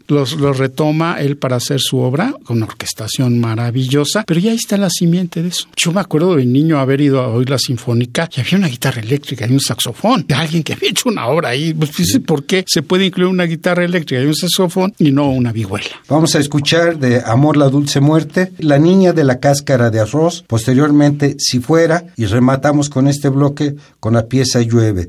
los, 0.08 0.32
los 0.34 0.58
retoma 0.58 1.20
él 1.20 1.36
para 1.36 1.56
hacer 1.56 1.80
su 1.80 1.98
obra, 1.98 2.34
con 2.44 2.58
una 2.58 2.66
orquestación 2.66 3.38
maravillosa, 3.38 4.24
pero 4.26 4.40
ya 4.40 4.50
ahí 4.50 4.56
está 4.56 4.76
la 4.76 4.90
simiente 4.90 5.42
de 5.42 5.48
eso. 5.48 5.68
Yo 5.76 5.92
me 5.92 6.00
acuerdo 6.00 6.36
de 6.36 6.44
niño 6.44 6.78
haber 6.78 7.00
ido 7.00 7.20
a 7.20 7.28
oír 7.28 7.50
la 7.50 7.58
sinfónica 7.58 8.28
y 8.34 8.40
había 8.40 8.58
una 8.58 8.68
guitarra 8.68 9.00
eléctrica 9.00 9.46
y 9.46 9.52
un 9.52 9.60
saxofón, 9.60 10.24
de 10.26 10.34
alguien 10.34 10.62
que 10.62 10.74
había 10.74 10.90
hecho 10.90 11.08
una 11.08 11.26
obra 11.26 11.50
ahí. 11.50 11.74
Pues, 11.74 11.92
dice, 11.96 12.20
¿por 12.20 12.44
qué 12.44 12.64
se 12.66 12.82
puede 12.82 13.06
incluir 13.06 13.28
una 13.28 13.44
guitarra 13.44 13.84
eléctrica 13.84 14.22
y 14.22 14.26
un 14.26 14.34
saxofón 14.34 14.94
y 14.98 15.12
no 15.12 15.30
una 15.30 15.52
vihuela? 15.52 15.86
Vamos 16.08 16.34
a 16.34 16.38
escuchar 16.38 16.98
de 16.98 17.22
Amor 17.24 17.56
la 17.56 17.68
Dulce 17.68 18.00
Muerte, 18.00 18.52
La 18.58 18.78
Niña 18.78 19.12
de 19.12 19.24
la 19.24 19.40
Cáscara 19.40 19.90
de 19.90 20.00
Arroz, 20.00 20.44
posteriormente 20.46 21.36
Si 21.38 21.60
Fuera, 21.60 22.04
y 22.16 22.26
rematamos 22.26 22.88
con 22.88 23.08
este 23.08 23.28
bloque 23.28 23.76
con 24.00 24.14
la 24.14 24.26
pieza 24.26 24.60
Llueve. 24.60 25.08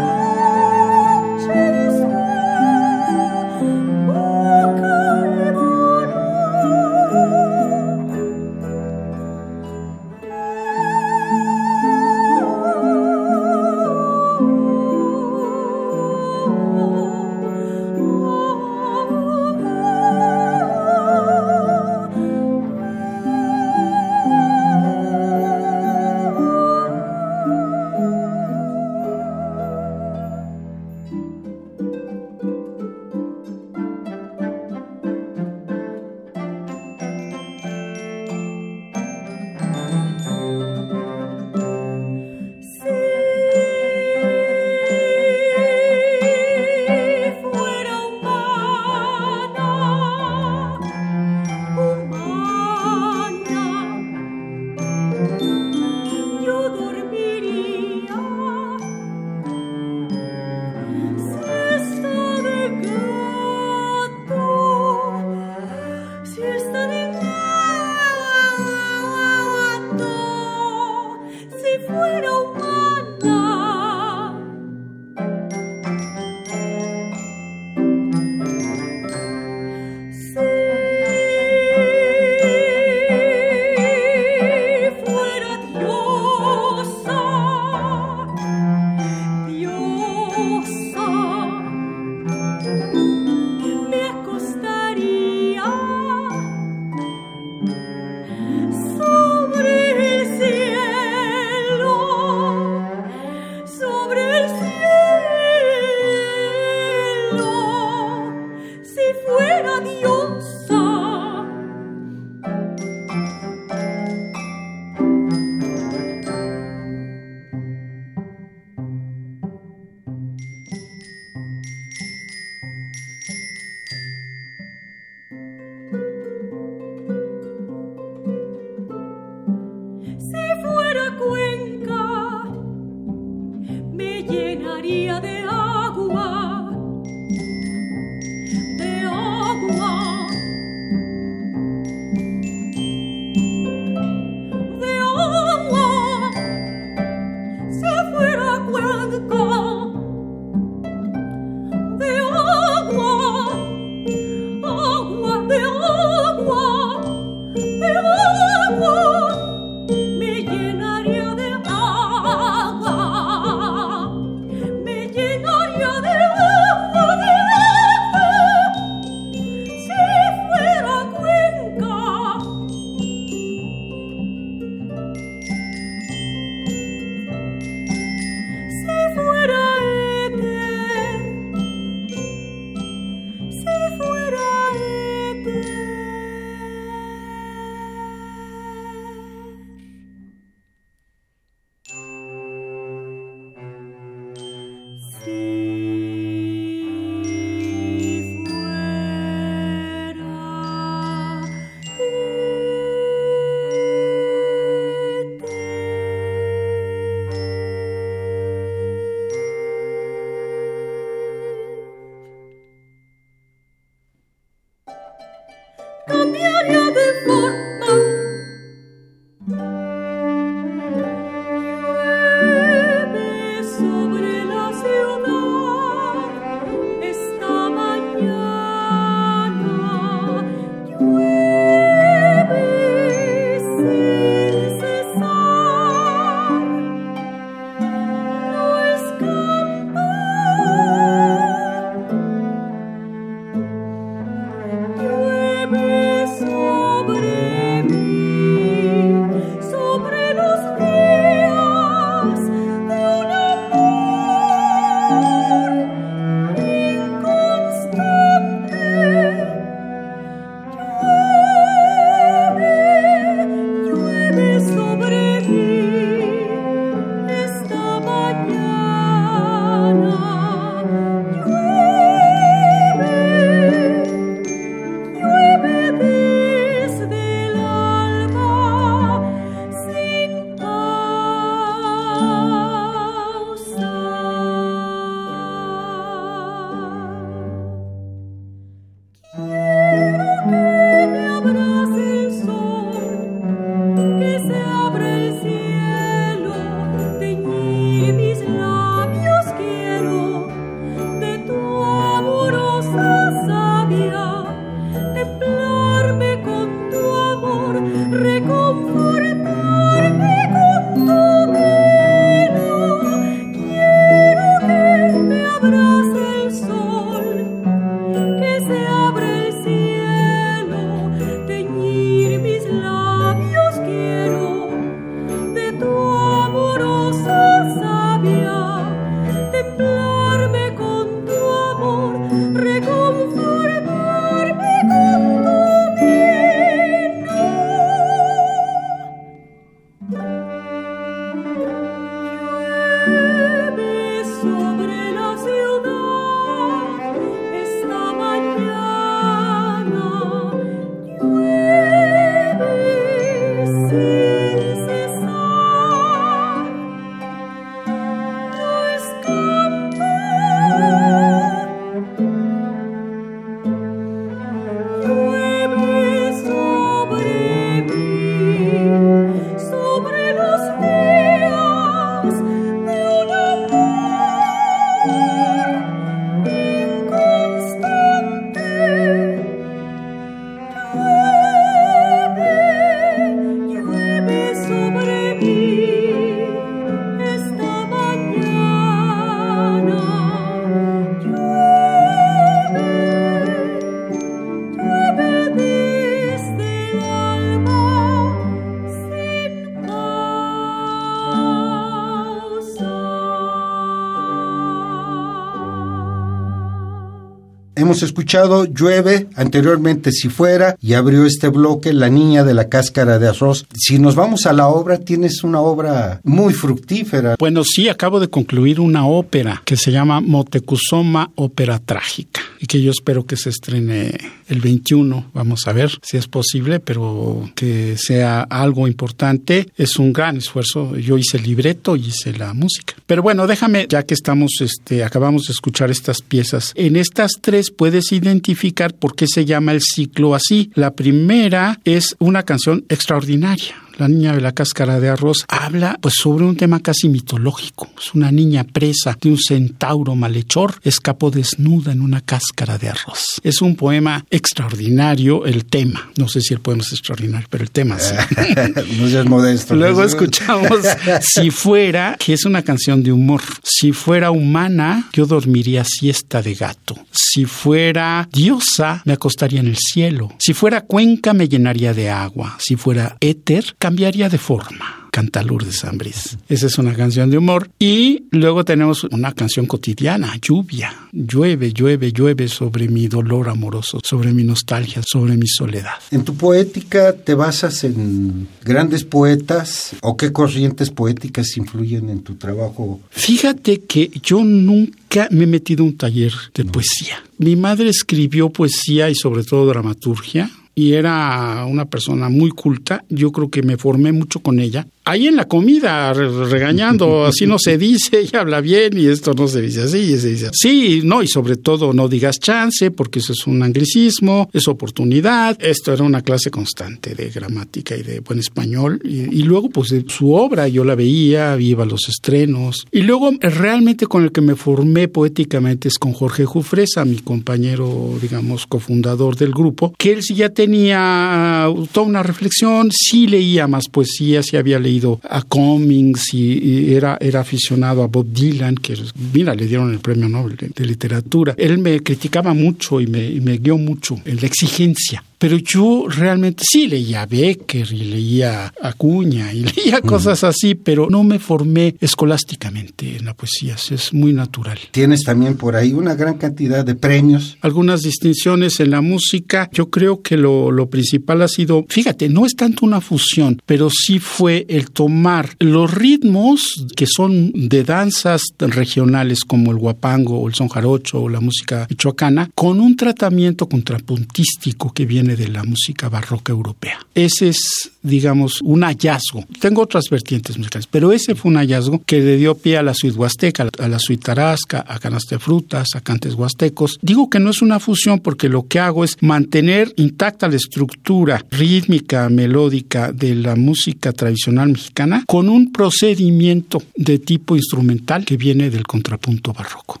Hemos 407.96 408.10
escuchado 408.10 408.66
Llueve, 408.66 409.28
anteriormente 409.36 410.12
Si 410.12 410.28
Fuera, 410.28 410.76
y 410.82 410.92
abrió 410.92 411.24
este 411.24 411.48
bloque 411.48 411.94
La 411.94 412.10
Niña 412.10 412.44
de 412.44 412.52
la 412.52 412.68
Cáscara 412.68 413.18
de 413.18 413.26
Arroz. 413.26 413.66
Si 413.74 413.98
nos 413.98 414.14
vamos 414.14 414.44
a 414.44 414.52
la 414.52 414.68
obra, 414.68 414.98
tienes 414.98 415.42
una 415.42 415.62
obra 415.62 416.20
muy 416.22 416.52
fructífera. 416.52 417.36
Bueno, 417.38 417.64
sí, 417.64 417.88
acabo 417.88 418.20
de 418.20 418.28
concluir 418.28 418.80
una 418.80 419.06
ópera 419.06 419.62
que 419.64 419.78
se 419.78 419.92
llama 419.92 420.20
Motecuzoma 420.20 421.30
Ópera 421.36 421.78
Trágica. 421.78 422.35
Y 422.58 422.66
que 422.66 422.80
yo 422.80 422.90
espero 422.90 423.26
que 423.26 423.36
se 423.36 423.50
estrene 423.50 424.16
el 424.48 424.60
21. 424.60 425.30
Vamos 425.34 425.66
a 425.66 425.72
ver 425.72 425.90
si 426.02 426.16
es 426.16 426.26
posible, 426.28 426.80
pero 426.80 427.50
que 427.54 427.96
sea 427.96 428.42
algo 428.42 428.88
importante. 428.88 429.68
Es 429.76 429.98
un 429.98 430.12
gran 430.12 430.36
esfuerzo. 430.36 430.96
Yo 430.96 431.18
hice 431.18 431.36
el 431.38 431.44
libreto 431.44 431.96
y 431.96 432.06
hice 432.06 432.32
la 432.32 432.54
música. 432.54 432.94
Pero 433.06 433.22
bueno, 433.22 433.46
déjame, 433.46 433.86
ya 433.88 434.02
que 434.04 434.14
estamos, 434.14 434.52
este, 434.60 435.04
acabamos 435.04 435.46
de 435.46 435.52
escuchar 435.52 435.90
estas 435.90 436.22
piezas. 436.22 436.72
En 436.74 436.96
estas 436.96 437.32
tres 437.40 437.70
puedes 437.70 438.12
identificar 438.12 438.94
por 438.94 439.14
qué 439.14 439.26
se 439.26 439.44
llama 439.44 439.72
el 439.72 439.80
ciclo 439.80 440.34
así. 440.34 440.70
La 440.74 440.92
primera 440.92 441.80
es 441.84 442.16
una 442.18 442.42
canción 442.42 442.84
extraordinaria 442.88 443.85
la 443.98 444.08
niña 444.08 444.34
de 444.34 444.40
la 444.40 444.52
cáscara 444.52 445.00
de 445.00 445.08
arroz, 445.08 445.44
habla 445.48 445.98
pues 446.00 446.14
sobre 446.16 446.44
un 446.44 446.56
tema 446.56 446.80
casi 446.80 447.08
mitológico. 447.08 447.88
Es 447.98 448.14
una 448.14 448.30
niña 448.30 448.64
presa 448.64 449.16
de 449.20 449.30
un 449.30 449.38
centauro 449.38 450.14
malhechor, 450.14 450.74
escapó 450.82 451.30
desnuda 451.30 451.92
en 451.92 452.00
una 452.00 452.20
cáscara 452.20 452.78
de 452.78 452.88
arroz. 452.88 453.40
Es 453.42 453.62
un 453.62 453.76
poema 453.76 454.24
extraordinario 454.30 455.46
el 455.46 455.64
tema. 455.64 456.10
No 456.16 456.28
sé 456.28 456.40
si 456.40 456.54
el 456.54 456.60
poema 456.60 456.82
es 456.82 456.92
extraordinario, 456.92 457.46
pero 457.50 457.64
el 457.64 457.70
tema 457.70 457.98
sí. 457.98 458.14
no 459.00 459.08
seas 459.08 459.26
modesto. 459.26 459.74
Luego 459.86 460.02
escuchamos 460.02 460.80
Si 461.20 461.50
fuera, 461.50 462.16
que 462.18 462.32
es 462.32 462.44
una 462.44 462.62
canción 462.62 463.02
de 463.02 463.12
humor. 463.12 463.42
Si 463.62 463.92
fuera 463.92 464.30
humana, 464.30 465.08
yo 465.12 465.26
dormiría 465.26 465.84
siesta 465.84 466.42
de 466.42 466.54
gato. 466.54 466.96
Si 467.10 467.44
fuera 467.44 468.28
diosa, 468.32 469.02
me 469.04 469.12
acostaría 469.12 469.60
en 469.60 469.68
el 469.68 469.76
cielo. 469.76 470.32
Si 470.38 470.54
fuera 470.54 470.82
cuenca, 470.82 471.32
me 471.32 471.48
llenaría 471.48 471.94
de 471.94 472.10
agua. 472.10 472.56
Si 472.58 472.76
fuera 472.76 473.16
éter, 473.20 473.76
cambiaría 473.86 474.28
de 474.28 474.38
forma 474.38 475.06
canta 475.16 475.42
Lourdes 475.42 475.82
Ambris. 475.84 476.36
Esa 476.46 476.66
es 476.66 476.76
una 476.76 476.92
canción 476.92 477.30
de 477.30 477.38
humor. 477.38 477.70
Y 477.78 478.24
luego 478.32 478.66
tenemos 478.66 479.04
una 479.04 479.32
canción 479.32 479.64
cotidiana, 479.64 480.36
lluvia. 480.42 480.92
Llueve, 481.10 481.72
llueve, 481.72 482.12
llueve 482.12 482.48
sobre 482.48 482.86
mi 482.88 483.08
dolor 483.08 483.48
amoroso, 483.48 483.98
sobre 484.04 484.34
mi 484.34 484.44
nostalgia, 484.44 485.02
sobre 485.02 485.38
mi 485.38 485.46
soledad. 485.46 485.94
¿En 486.10 486.22
tu 486.22 486.34
poética 486.34 487.14
te 487.14 487.32
basas 487.32 487.84
en 487.84 488.46
grandes 488.62 489.04
poetas 489.04 489.96
o 490.02 490.18
qué 490.18 490.32
corrientes 490.32 490.90
poéticas 490.90 491.56
influyen 491.56 492.10
en 492.10 492.22
tu 492.22 492.34
trabajo? 492.34 493.00
Fíjate 493.08 493.84
que 493.84 494.10
yo 494.22 494.44
nunca 494.44 495.28
me 495.30 495.44
he 495.44 495.46
metido 495.46 495.82
a 495.82 495.86
un 495.86 495.96
taller 495.96 496.34
de 496.52 496.66
poesía. 496.66 497.24
Mi 497.38 497.56
madre 497.56 497.88
escribió 497.88 498.50
poesía 498.50 499.08
y 499.08 499.14
sobre 499.14 499.44
todo 499.44 499.66
dramaturgia 499.66 500.50
y 500.78 500.92
era 500.92 501.64
una 501.66 501.86
persona 501.86 502.28
muy 502.28 502.50
culta. 502.50 503.02
Yo 503.08 503.32
creo 503.32 503.50
que 503.50 503.62
me 503.62 503.78
formé 503.78 504.12
mucho 504.12 504.40
con 504.40 504.60
ella 504.60 504.86
ahí 505.06 505.28
en 505.28 505.36
la 505.36 505.46
comida 505.46 506.12
regañando, 506.12 507.24
así 507.26 507.46
no 507.46 507.58
se 507.58 507.78
dice, 507.78 508.20
ella 508.20 508.40
habla 508.40 508.60
bien 508.60 508.98
y 508.98 509.06
esto 509.06 509.32
no 509.32 509.48
se 509.48 509.62
dice 509.62 509.82
así, 509.82 509.98
y 509.98 510.18
se 510.18 510.28
dice 510.30 510.50
sí, 510.52 511.00
no, 511.04 511.22
y 511.22 511.28
sobre 511.28 511.56
todo 511.56 511.94
no 511.94 512.08
digas 512.08 512.38
chance 512.38 512.90
porque 512.90 513.20
eso 513.20 513.32
es 513.32 513.46
un 513.46 513.62
anglicismo, 513.62 514.50
es 514.52 514.68
oportunidad. 514.68 515.56
Esto 515.60 515.92
era 515.92 516.04
una 516.04 516.22
clase 516.22 516.50
constante 516.50 517.14
de 517.14 517.30
gramática 517.30 517.96
y 517.96 518.02
de 518.02 518.20
buen 518.20 518.38
español. 518.38 519.00
Y, 519.04 519.42
luego, 519.42 519.70
pues 519.70 519.94
su 520.08 520.32
obra, 520.32 520.68
yo 520.68 520.84
la 520.84 520.94
veía, 520.94 521.56
iba 521.58 521.84
a 521.84 521.86
los 521.86 522.08
estrenos. 522.08 522.86
Y 522.90 523.02
luego, 523.02 523.30
realmente 523.40 524.06
con 524.06 524.24
el 524.24 524.32
que 524.32 524.40
me 524.40 524.56
formé 524.56 525.08
poéticamente 525.08 525.88
es 525.88 525.98
con 525.98 526.12
Jorge 526.12 526.44
Jufresa, 526.44 527.04
mi 527.04 527.18
compañero, 527.18 528.18
digamos, 528.20 528.66
cofundador 528.66 529.36
del 529.36 529.52
grupo, 529.52 529.94
que 529.96 530.12
él 530.12 530.22
sí 530.22 530.34
ya 530.34 530.48
tenía 530.48 531.68
toda 531.92 532.06
una 532.06 532.22
reflexión, 532.22 532.90
sí 532.90 533.26
leía 533.26 533.66
más 533.66 533.88
poesía, 533.88 534.42
sí 534.42 534.56
había 534.56 534.78
leído 534.78 534.95
a 535.28 535.42
Cummings 535.42 536.34
y, 536.34 536.94
era, 536.94 537.16
era 537.20 537.40
aficionado 537.40 538.02
a 538.02 538.06
Bob 538.06 538.26
Dylan, 538.32 538.76
que 538.76 538.96
mira, 539.32 539.54
le 539.54 539.66
dieron 539.66 539.92
el 539.92 540.00
premio 540.00 540.28
Nobel 540.28 540.56
de, 540.56 540.86
literatura. 540.86 541.54
Él 541.56 541.78
me 541.78 542.00
criticaba 542.00 542.54
mucho 542.54 543.00
y 543.00 543.06
me, 543.06 543.24
y 543.24 543.40
guió 543.58 543.78
mucho 543.78 544.18
en 544.24 544.36
la 544.36 544.46
exigencia 544.46 545.22
pero 545.38 545.56
yo 545.58 546.06
realmente 546.08 546.64
sí 546.66 546.88
leía 546.88 547.22
a 547.22 547.26
Becker 547.26 547.92
y 547.92 548.04
leía 548.04 548.72
a 548.80 548.88
Acuña 548.88 549.52
y 549.52 549.64
leía 549.76 550.00
cosas 550.00 550.44
así, 550.44 550.74
pero 550.74 551.08
no 551.10 551.24
me 551.24 551.38
formé 551.38 551.94
escolásticamente 552.00 553.16
en 553.16 553.26
la 553.26 553.34
poesía, 553.34 553.76
es 553.90 554.12
muy 554.12 554.32
natural. 554.32 554.78
Tienes 554.90 555.22
también 555.22 555.56
por 555.56 555.76
ahí 555.76 555.92
una 555.92 556.14
gran 556.14 556.38
cantidad 556.38 556.84
de 556.84 556.94
premios. 556.94 557.56
Algunas 557.60 558.02
distinciones 558.02 558.80
en 558.80 558.90
la 558.90 559.00
música, 559.00 559.68
yo 559.72 559.90
creo 559.90 560.22
que 560.22 560.36
lo, 560.36 560.70
lo 560.70 560.88
principal 560.88 561.42
ha 561.42 561.48
sido, 561.48 561.84
fíjate, 561.88 562.28
no 562.28 562.46
es 562.46 562.54
tanto 562.54 562.86
una 562.86 563.00
fusión, 563.00 563.60
pero 563.66 563.88
sí 563.90 564.18
fue 564.18 564.66
el 564.68 564.90
tomar 564.90 565.50
los 565.58 565.92
ritmos 565.92 566.86
que 566.96 567.06
son 567.06 567.52
de 567.54 567.84
danzas 567.84 568.42
regionales 568.58 569.44
como 569.44 569.70
el 569.70 569.78
guapango 569.78 570.40
o 570.40 570.48
el 570.48 570.54
son 570.54 570.68
jarocho 570.68 571.22
o 571.22 571.28
la 571.28 571.40
música 571.40 571.86
michoacana, 571.88 572.50
con 572.54 572.80
un 572.80 572.96
tratamiento 572.96 573.68
contrapuntístico 573.68 574.92
que 574.92 575.06
viene 575.06 575.25
de 575.34 575.48
la 575.48 575.64
música 575.64 576.08
barroca 576.08 576.52
europea. 576.52 576.98
Ese 577.14 577.48
es, 577.48 577.90
digamos, 578.02 578.60
un 578.62 578.82
hallazgo. 578.82 579.44
Tengo 579.58 579.82
otras 579.82 580.04
vertientes 580.10 580.58
musicales, 580.58 580.86
pero 580.86 581.10
ese 581.10 581.34
fue 581.34 581.50
un 581.50 581.56
hallazgo 581.56 582.02
que 582.04 582.20
le 582.20 582.36
dio 582.36 582.54
pie 582.54 582.76
a 582.76 582.82
la 582.82 582.94
suite 582.94 583.16
huasteca, 583.16 583.68
a 583.78 583.88
la 583.88 583.98
suite 583.98 584.22
tarasca, 584.22 584.84
a 584.86 584.98
canaste 584.98 585.38
frutas, 585.38 585.88
a 585.94 586.00
cantes 586.00 586.34
huastecos. 586.34 586.98
Digo 587.02 587.28
que 587.30 587.40
no 587.40 587.50
es 587.50 587.62
una 587.62 587.80
fusión 587.80 588.20
porque 588.20 588.48
lo 588.48 588.66
que 588.68 588.78
hago 588.78 589.02
es 589.02 589.16
mantener 589.20 589.92
intacta 589.96 590.48
la 590.48 590.56
estructura 590.56 591.44
rítmica, 591.50 592.28
melódica 592.28 593.12
de 593.12 593.34
la 593.34 593.56
música 593.56 594.12
tradicional 594.12 594.68
mexicana 594.68 595.24
con 595.26 595.48
un 595.48 595.72
procedimiento 595.72 596.82
de 596.94 597.18
tipo 597.18 597.56
instrumental 597.56 598.24
que 598.24 598.36
viene 598.36 598.70
del 598.70 598.86
contrapunto 598.86 599.52
barroco. 599.52 600.00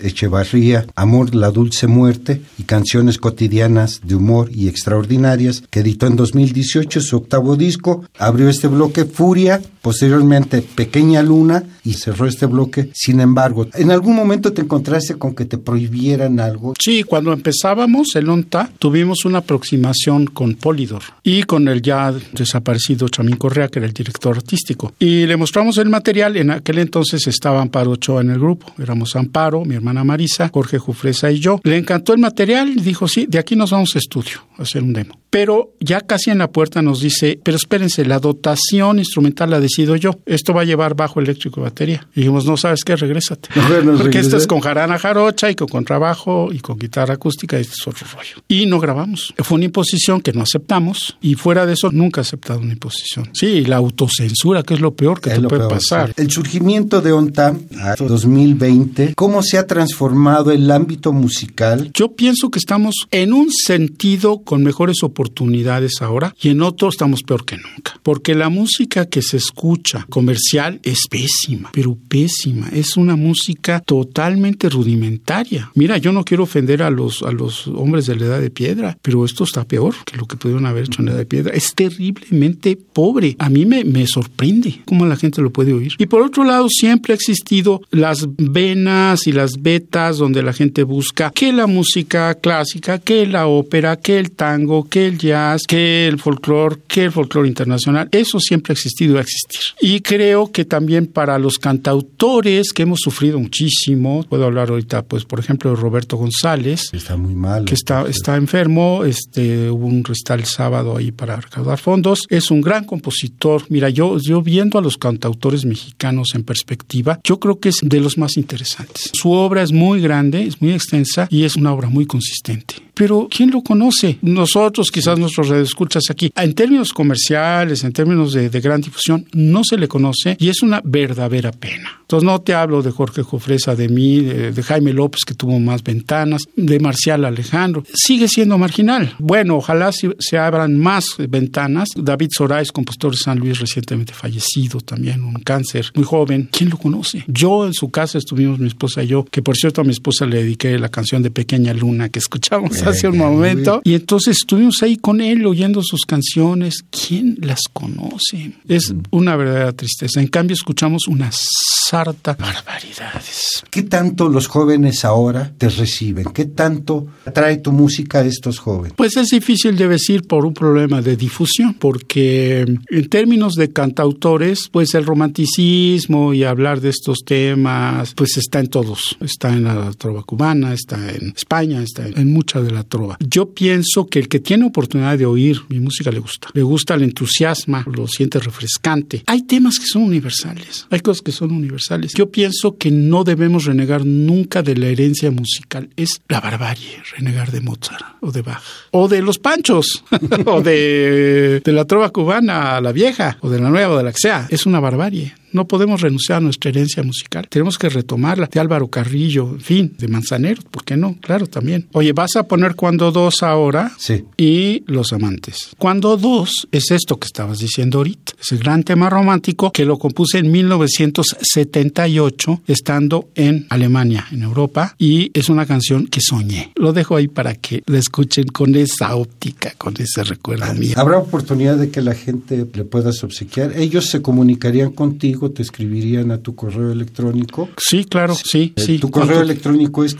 Echevarría, 0.00 0.86
Amor, 0.94 1.34
la 1.34 1.50
Dulce 1.50 1.86
Muerte 1.86 2.42
y 2.58 2.64
Canciones 2.64 3.18
Cotidianas 3.18 4.00
de 4.04 4.14
Humor 4.14 4.50
y 4.52 4.68
Extraordinarias, 4.68 5.62
que 5.70 5.80
editó 5.80 6.06
en 6.06 6.16
2018 6.16 7.00
su 7.00 7.16
octavo 7.16 7.56
disco. 7.56 8.04
Abrió 8.18 8.48
este 8.48 8.68
bloque 8.68 9.04
Furia, 9.04 9.60
posteriormente 9.82 10.62
Pequeña 10.62 11.22
Luna 11.22 11.62
y 11.84 11.94
cerró 11.94 12.26
este 12.26 12.46
bloque. 12.46 12.90
Sin 12.94 13.20
embargo, 13.20 13.66
¿en 13.74 13.90
algún 13.90 14.16
momento 14.16 14.52
te 14.52 14.62
encontraste 14.62 15.16
con 15.16 15.34
que 15.34 15.44
te 15.44 15.58
prohibieran 15.58 16.40
algo? 16.40 16.74
Sí, 16.80 17.02
cuando 17.02 17.32
empezábamos 17.32 18.14
el 18.14 18.28
ONTA, 18.28 18.70
tuvimos 18.78 19.24
una 19.24 19.38
aproximación 19.38 20.26
con 20.26 20.54
Polidor 20.54 21.02
y 21.22 21.42
con 21.42 21.68
el 21.68 21.82
ya 21.82 22.14
desaparecido 22.32 23.08
Chamín 23.08 23.36
Correa, 23.36 23.68
que 23.68 23.80
era 23.80 23.86
el 23.86 23.92
director 23.92 24.36
artístico. 24.36 24.94
Y 24.98 25.26
le 25.26 25.36
mostramos 25.36 25.76
el 25.78 25.88
material. 25.88 26.36
En 26.36 26.50
aquel 26.50 26.78
entonces 26.78 27.26
estaba 27.26 27.60
Amparo 27.60 27.92
Ochoa 27.92 28.20
en 28.20 28.30
el 28.30 28.38
grupo. 28.38 28.72
Éramos 28.78 29.16
Amparo, 29.16 29.64
mi 29.64 29.74
hermana 29.74 30.04
Marisa, 30.04 30.48
Jorge 30.48 30.78
Jufresa 30.78 31.30
y 31.30 31.40
yo. 31.40 31.60
Le 31.64 31.76
encantó 31.76 32.12
el 32.12 32.20
material 32.20 32.68
y 32.76 32.80
dijo, 32.80 33.08
sí, 33.08 33.26
de 33.28 33.38
aquí 33.38 33.56
nos 33.56 33.70
vamos 33.70 33.94
a 33.96 33.98
estudio, 33.98 34.40
hacer 34.64 34.82
un 34.82 34.92
demo. 34.92 35.18
Pero 35.30 35.72
ya 35.80 36.02
casi 36.02 36.30
en 36.30 36.38
la 36.38 36.50
puerta 36.50 36.82
nos 36.82 37.00
dice, 37.00 37.40
pero 37.42 37.56
espérense, 37.56 38.04
la 38.04 38.18
dotación 38.18 38.98
instrumental 38.98 39.48
la 39.48 39.60
decido 39.60 39.96
yo. 39.96 40.18
Esto 40.26 40.52
va 40.52 40.60
a 40.60 40.64
llevar 40.64 40.94
bajo 40.94 41.20
eléctrico 41.20 41.60
y 41.60 41.62
batería. 41.62 42.06
Y 42.14 42.20
dijimos, 42.20 42.44
no 42.44 42.58
sabes 42.58 42.84
qué, 42.84 42.96
regrésate. 42.96 43.48
Porque 43.96 44.18
esto 44.18 44.36
es 44.36 44.46
con 44.46 44.60
jarana 44.60 44.98
jarocha 44.98 45.50
y 45.50 45.54
con 45.54 45.68
contrabajo 45.68 46.50
y 46.52 46.58
con 46.60 46.78
guitarra 46.78 47.14
acústica 47.14 47.56
y 47.56 47.62
este 47.62 47.74
es 47.80 47.88
otro 47.88 48.06
rollo. 48.14 48.42
Y 48.46 48.66
no 48.66 48.78
grabamos. 48.78 49.32
Fue 49.38 49.56
una 49.56 49.64
imposición 49.64 50.20
que 50.20 50.34
no 50.34 50.42
aceptamos 50.42 51.16
y 51.22 51.34
fuera 51.34 51.64
de 51.64 51.74
eso 51.74 51.90
nunca 51.90 52.20
he 52.20 52.22
aceptado 52.22 52.60
una 52.60 52.74
imposición. 52.74 53.30
Sí, 53.32 53.64
la 53.64 53.76
autocensura, 53.76 54.62
que 54.62 54.74
es 54.74 54.80
lo 54.80 54.94
peor 54.94 55.20
que 55.20 55.30
te 55.30 55.40
puede 55.40 55.68
pasar. 55.68 56.12
El 56.16 56.30
surgimiento 56.30 57.00
de 57.00 57.12
ONTA 57.12 57.56
a 57.80 57.96
2020, 57.96 59.14
¿cómo 59.14 59.42
se 59.42 59.56
ha 59.56 59.66
transformado 59.66 60.50
el 60.50 60.70
ámbito 60.70 61.12
musical? 61.12 61.90
Yo 61.94 62.12
pienso 62.12 62.50
que 62.50 62.58
estamos 62.58 62.94
en 63.10 63.32
un 63.32 63.50
sentido 63.50 64.42
con 64.52 64.62
mejores 64.62 65.02
oportunidades 65.02 66.02
ahora 66.02 66.34
y 66.38 66.50
en 66.50 66.60
otro 66.60 66.90
estamos 66.90 67.22
peor 67.22 67.46
que 67.46 67.56
nunca. 67.56 67.98
Porque 68.02 68.34
la 68.34 68.50
música 68.50 69.06
que 69.06 69.22
se 69.22 69.38
escucha 69.38 70.04
comercial 70.10 70.78
es 70.82 71.06
pésima, 71.08 71.70
pero 71.72 71.96
pésima. 72.06 72.68
Es 72.68 72.98
una 72.98 73.16
música 73.16 73.80
totalmente 73.80 74.68
rudimentaria. 74.68 75.70
Mira, 75.74 75.96
yo 75.96 76.12
no 76.12 76.22
quiero 76.22 76.42
ofender 76.42 76.82
a 76.82 76.90
los, 76.90 77.22
a 77.22 77.32
los 77.32 77.66
hombres 77.66 78.04
de 78.04 78.16
la 78.16 78.26
edad 78.26 78.40
de 78.42 78.50
piedra, 78.50 78.98
pero 79.00 79.24
esto 79.24 79.44
está 79.44 79.64
peor 79.64 79.94
que 80.04 80.18
lo 80.18 80.26
que 80.26 80.36
pudieron 80.36 80.66
haber 80.66 80.84
hecho 80.84 81.00
en 81.00 81.06
la 81.06 81.12
edad 81.12 81.20
de 81.20 81.26
piedra. 81.26 81.54
Es 81.54 81.74
terriblemente 81.74 82.76
pobre. 82.76 83.36
A 83.38 83.48
mí 83.48 83.64
me, 83.64 83.84
me 83.84 84.06
sorprende 84.06 84.82
cómo 84.84 85.06
la 85.06 85.16
gente 85.16 85.40
lo 85.40 85.50
puede 85.50 85.72
oír. 85.72 85.94
Y 85.96 86.04
por 86.04 86.20
otro 86.20 86.44
lado, 86.44 86.68
siempre 86.68 87.14
ha 87.14 87.16
existido 87.16 87.80
las 87.90 88.26
venas 88.36 89.26
y 89.26 89.32
las 89.32 89.62
betas 89.62 90.18
donde 90.18 90.42
la 90.42 90.52
gente 90.52 90.82
busca 90.82 91.30
que 91.30 91.54
la 91.54 91.66
música 91.66 92.34
clásica, 92.34 92.98
que 92.98 93.26
la 93.26 93.46
ópera, 93.46 93.96
que 93.96 94.18
el 94.18 94.31
tango, 94.32 94.88
que 94.88 95.06
el 95.06 95.18
jazz, 95.18 95.62
que 95.66 96.06
el 96.06 96.18
folclore, 96.18 96.78
que 96.86 97.04
el 97.04 97.12
folclore 97.12 97.48
internacional 97.48 97.72
nacional, 97.72 98.08
eso 98.12 98.38
siempre 98.38 98.72
ha 98.72 98.74
existido 98.74 99.12
y 99.12 99.14
va 99.14 99.20
a 99.20 99.22
existir. 99.22 99.60
Y 99.80 100.00
creo 100.00 100.52
que 100.52 100.64
también 100.64 101.06
para 101.06 101.38
los 101.38 101.58
cantautores 101.58 102.72
que 102.72 102.82
hemos 102.82 103.00
sufrido 103.00 103.38
muchísimo, 103.38 104.24
puedo 104.28 104.44
hablar 104.44 104.70
ahorita, 104.70 105.02
pues, 105.02 105.24
por 105.24 105.40
ejemplo, 105.40 105.70
de 105.70 105.76
Roberto 105.76 106.16
González, 106.16 106.90
Está 106.92 107.16
muy 107.16 107.34
mal. 107.34 107.64
que 107.64 107.74
está, 107.74 108.06
está 108.08 108.36
enfermo, 108.36 109.04
este, 109.04 109.70
hubo 109.70 109.86
un 109.86 110.02
el 110.12 110.44
sábado 110.44 110.96
ahí 110.96 111.10
para 111.10 111.36
recaudar 111.36 111.78
fondos, 111.78 112.20
es 112.28 112.50
un 112.50 112.60
gran 112.60 112.84
compositor. 112.84 113.64
Mira, 113.68 113.88
yo, 113.88 114.18
yo 114.18 114.42
viendo 114.42 114.78
a 114.78 114.82
los 114.82 114.98
cantautores 114.98 115.64
mexicanos 115.64 116.28
en 116.34 116.44
perspectiva, 116.44 117.18
yo 117.24 117.40
creo 117.40 117.58
que 117.58 117.70
es 117.70 117.76
de 117.82 118.00
los 118.00 118.18
más 118.18 118.36
interesantes. 118.36 119.10
Su 119.14 119.32
obra 119.32 119.62
es 119.62 119.72
muy 119.72 120.00
grande, 120.00 120.42
es 120.42 120.60
muy 120.60 120.72
extensa 120.72 121.26
y 121.30 121.44
es 121.44 121.56
una 121.56 121.72
obra 121.72 121.88
muy 121.88 122.06
consistente. 122.06 122.74
Pero 122.94 123.28
¿quién 123.30 123.50
lo 123.50 123.62
conoce? 123.62 124.18
Nosotros, 124.22 124.90
quizás 124.90 125.18
nuestros 125.18 125.48
radioescuchas 125.48 126.04
aquí. 126.10 126.30
En 126.36 126.54
términos 126.54 126.92
comerciales, 126.92 127.84
en 127.84 127.92
términos 127.92 128.32
de, 128.32 128.50
de 128.50 128.60
gran 128.60 128.80
difusión, 128.80 129.26
no 129.32 129.62
se 129.64 129.76
le 129.76 129.88
conoce 129.88 130.36
y 130.38 130.48
es 130.48 130.62
una 130.62 130.80
verdadera 130.84 131.52
pena. 131.52 132.02
Entonces 132.02 132.26
no 132.26 132.40
te 132.42 132.52
hablo 132.52 132.82
de 132.82 132.90
Jorge 132.90 133.22
Jofresa, 133.22 133.74
de 133.74 133.88
mí, 133.88 134.20
de, 134.20 134.52
de 134.52 134.62
Jaime 134.62 134.92
López, 134.92 135.22
que 135.26 135.32
tuvo 135.32 135.58
más 135.58 135.82
ventanas, 135.82 136.42
de 136.56 136.78
Marcial 136.78 137.24
Alejandro. 137.24 137.84
Sigue 137.94 138.28
siendo 138.28 138.58
marginal. 138.58 139.14
Bueno, 139.18 139.56
ojalá 139.56 139.92
se, 139.92 140.14
se 140.18 140.36
abran 140.36 140.78
más 140.78 141.06
ventanas. 141.16 141.88
David 141.96 142.28
Sorais, 142.36 142.70
compositor 142.70 143.12
de 143.12 143.18
San 143.18 143.38
Luis, 143.38 143.58
recientemente 143.58 144.12
fallecido 144.12 144.80
también, 144.80 145.24
un 145.24 145.34
cáncer, 145.34 145.90
muy 145.94 146.04
joven. 146.04 146.50
¿Quién 146.52 146.68
lo 146.68 146.76
conoce? 146.76 147.24
Yo 147.28 147.66
en 147.66 147.72
su 147.72 147.90
casa 147.90 148.18
estuvimos 148.18 148.58
mi 148.58 148.68
esposa 148.68 149.02
y 149.02 149.06
yo, 149.06 149.24
que 149.24 149.40
por 149.40 149.56
cierto 149.56 149.80
a 149.80 149.84
mi 149.84 149.92
esposa 149.92 150.26
le 150.26 150.42
dediqué 150.42 150.78
la 150.78 150.90
canción 150.90 151.22
de 151.22 151.30
Pequeña 151.30 151.72
Luna 151.72 152.10
que 152.10 152.18
escuchamos 152.18 152.81
Hace 152.86 153.08
un 153.08 153.18
momento. 153.18 153.80
Y 153.84 153.94
entonces 153.94 154.38
estuvimos 154.38 154.82
ahí 154.82 154.96
con 154.96 155.20
él 155.20 155.46
oyendo 155.46 155.82
sus 155.82 156.02
canciones. 156.02 156.84
¿Quién 156.90 157.36
las 157.40 157.60
conoce? 157.72 158.52
Es 158.68 158.94
una 159.10 159.36
verdadera 159.36 159.72
tristeza. 159.72 160.20
En 160.20 160.28
cambio, 160.28 160.54
escuchamos 160.54 161.08
una 161.08 161.30
sarta 161.32 162.36
barbaridades. 162.38 163.62
¿Qué 163.70 163.82
tanto 163.82 164.28
los 164.28 164.46
jóvenes 164.46 165.04
ahora 165.04 165.52
te 165.56 165.68
reciben? 165.68 166.26
¿Qué 166.32 166.46
tanto 166.46 167.06
atrae 167.24 167.58
tu 167.58 167.72
música 167.72 168.18
a 168.20 168.24
estos 168.24 168.58
jóvenes? 168.58 168.94
Pues 168.96 169.16
es 169.16 169.28
difícil 169.28 169.76
de 169.76 169.88
decir 169.88 170.26
por 170.26 170.44
un 170.44 170.54
problema 170.54 171.02
de 171.02 171.16
difusión, 171.16 171.74
porque 171.74 172.64
en 172.88 173.08
términos 173.08 173.54
de 173.54 173.72
cantautores, 173.72 174.68
pues 174.70 174.94
el 174.94 175.04
romanticismo 175.04 176.34
y 176.34 176.44
hablar 176.44 176.80
de 176.80 176.90
estos 176.90 177.18
temas, 177.24 178.14
pues 178.14 178.36
está 178.36 178.60
en 178.60 178.68
todos. 178.68 179.16
Está 179.20 179.52
en 179.52 179.64
la 179.64 179.92
trova 179.92 180.22
cubana, 180.22 180.72
está 180.72 181.10
en 181.10 181.32
España, 181.36 181.82
está 181.82 182.06
en 182.06 182.32
mucha 182.32 182.60
de 182.60 182.71
la 182.72 182.84
trova. 182.84 183.16
Yo 183.20 183.50
pienso 183.50 184.06
que 184.06 184.18
el 184.18 184.28
que 184.28 184.40
tiene 184.40 184.66
oportunidad 184.66 185.18
de 185.18 185.26
oír 185.26 185.60
mi 185.68 185.80
música 185.80 186.10
le 186.10 186.18
gusta. 186.18 186.48
Le 186.52 186.62
gusta, 186.62 186.96
le 186.96 187.04
entusiasma, 187.04 187.84
lo 187.92 188.06
siente 188.06 188.38
refrescante. 188.38 189.22
Hay 189.26 189.42
temas 189.42 189.78
que 189.78 189.86
son 189.86 190.02
universales, 190.02 190.86
hay 190.90 191.00
cosas 191.00 191.22
que 191.22 191.32
son 191.32 191.52
universales. 191.52 192.12
Yo 192.14 192.30
pienso 192.30 192.76
que 192.76 192.90
no 192.90 193.24
debemos 193.24 193.64
renegar 193.64 194.04
nunca 194.04 194.62
de 194.62 194.76
la 194.76 194.88
herencia 194.88 195.30
musical. 195.30 195.90
Es 195.96 196.20
la 196.28 196.40
barbarie 196.40 197.02
renegar 197.16 197.50
de 197.50 197.60
Mozart 197.60 198.16
o 198.20 198.32
de 198.32 198.42
Bach 198.42 198.62
o 198.90 199.08
de 199.08 199.22
los 199.22 199.38
panchos 199.38 200.04
o 200.46 200.60
de, 200.60 201.62
la 201.64 201.84
trova 201.84 202.10
cubana, 202.10 202.80
la 202.80 202.92
vieja 202.92 203.38
o 203.40 203.50
de 203.50 203.60
la 203.60 203.70
nueva 203.70 203.94
o 203.94 203.96
de 203.96 204.04
la 204.04 204.12
que 204.12 204.18
sea. 204.20 204.46
Es 204.50 204.66
una 204.66 204.80
barbarie. 204.80 205.34
No 205.52 205.66
podemos 205.66 206.00
renunciar 206.00 206.38
a 206.38 206.40
nuestra 206.40 206.70
herencia 206.70 207.02
musical. 207.02 207.46
Tenemos 207.48 207.78
que 207.78 207.88
retomarla. 207.88 208.48
De 208.52 208.60
Álvaro 208.60 208.88
Carrillo, 208.88 209.50
en 209.52 209.60
fin, 209.60 209.94
de 209.98 210.08
Manzanero, 210.08 210.62
¿por 210.70 210.84
qué 210.84 210.96
no? 210.96 211.16
Claro, 211.20 211.46
también. 211.46 211.86
Oye, 211.92 212.12
vas 212.12 212.36
a 212.36 212.44
poner 212.44 212.74
cuando 212.74 213.10
dos 213.12 213.42
ahora 213.42 213.92
Sí. 213.98 214.24
y 214.36 214.82
los 214.86 215.12
amantes. 215.12 215.70
Cuando 215.78 216.16
dos 216.16 216.66
es 216.72 216.90
esto 216.90 217.18
que 217.18 217.26
estabas 217.26 217.58
diciendo 217.58 217.98
ahorita. 217.98 218.32
Es 218.40 218.52
el 218.52 218.58
gran 218.58 218.82
tema 218.82 219.10
romántico 219.10 219.72
que 219.72 219.84
lo 219.84 219.98
compuse 219.98 220.38
en 220.38 220.50
1978, 220.50 222.62
estando 222.66 223.28
en 223.34 223.66
Alemania, 223.70 224.26
en 224.32 224.42
Europa, 224.42 224.94
y 224.98 225.30
es 225.34 225.48
una 225.48 225.66
canción 225.66 226.06
que 226.06 226.20
soñé. 226.20 226.72
Lo 226.76 226.92
dejo 226.92 227.16
ahí 227.16 227.28
para 227.28 227.54
que 227.54 227.82
la 227.86 227.98
escuchen 227.98 228.46
con 228.48 228.74
esa 228.74 229.14
óptica, 229.16 229.72
con 229.78 229.94
ese 229.98 230.24
recuerdo 230.24 230.72
mío. 230.74 230.94
¿Habrá 230.96 231.18
oportunidad 231.18 231.76
de 231.76 231.90
que 231.90 232.02
la 232.02 232.14
gente 232.14 232.66
le 232.72 232.84
puedas 232.84 233.22
obsequiar? 233.24 233.72
¿Ellos 233.76 234.06
se 234.06 234.22
comunicarían 234.22 234.92
contigo, 234.92 235.41
te 235.50 235.62
escribirían 235.62 236.30
a 236.30 236.38
tu 236.38 236.54
correo 236.54 236.92
electrónico? 236.92 237.68
Sí, 237.76 238.04
claro, 238.04 238.34
sí, 238.34 238.72
Eh, 238.76 238.80
sí. 238.80 238.98
Tu 238.98 239.10
correo 239.10 239.40
electrónico 239.40 240.04
es, 240.04 240.16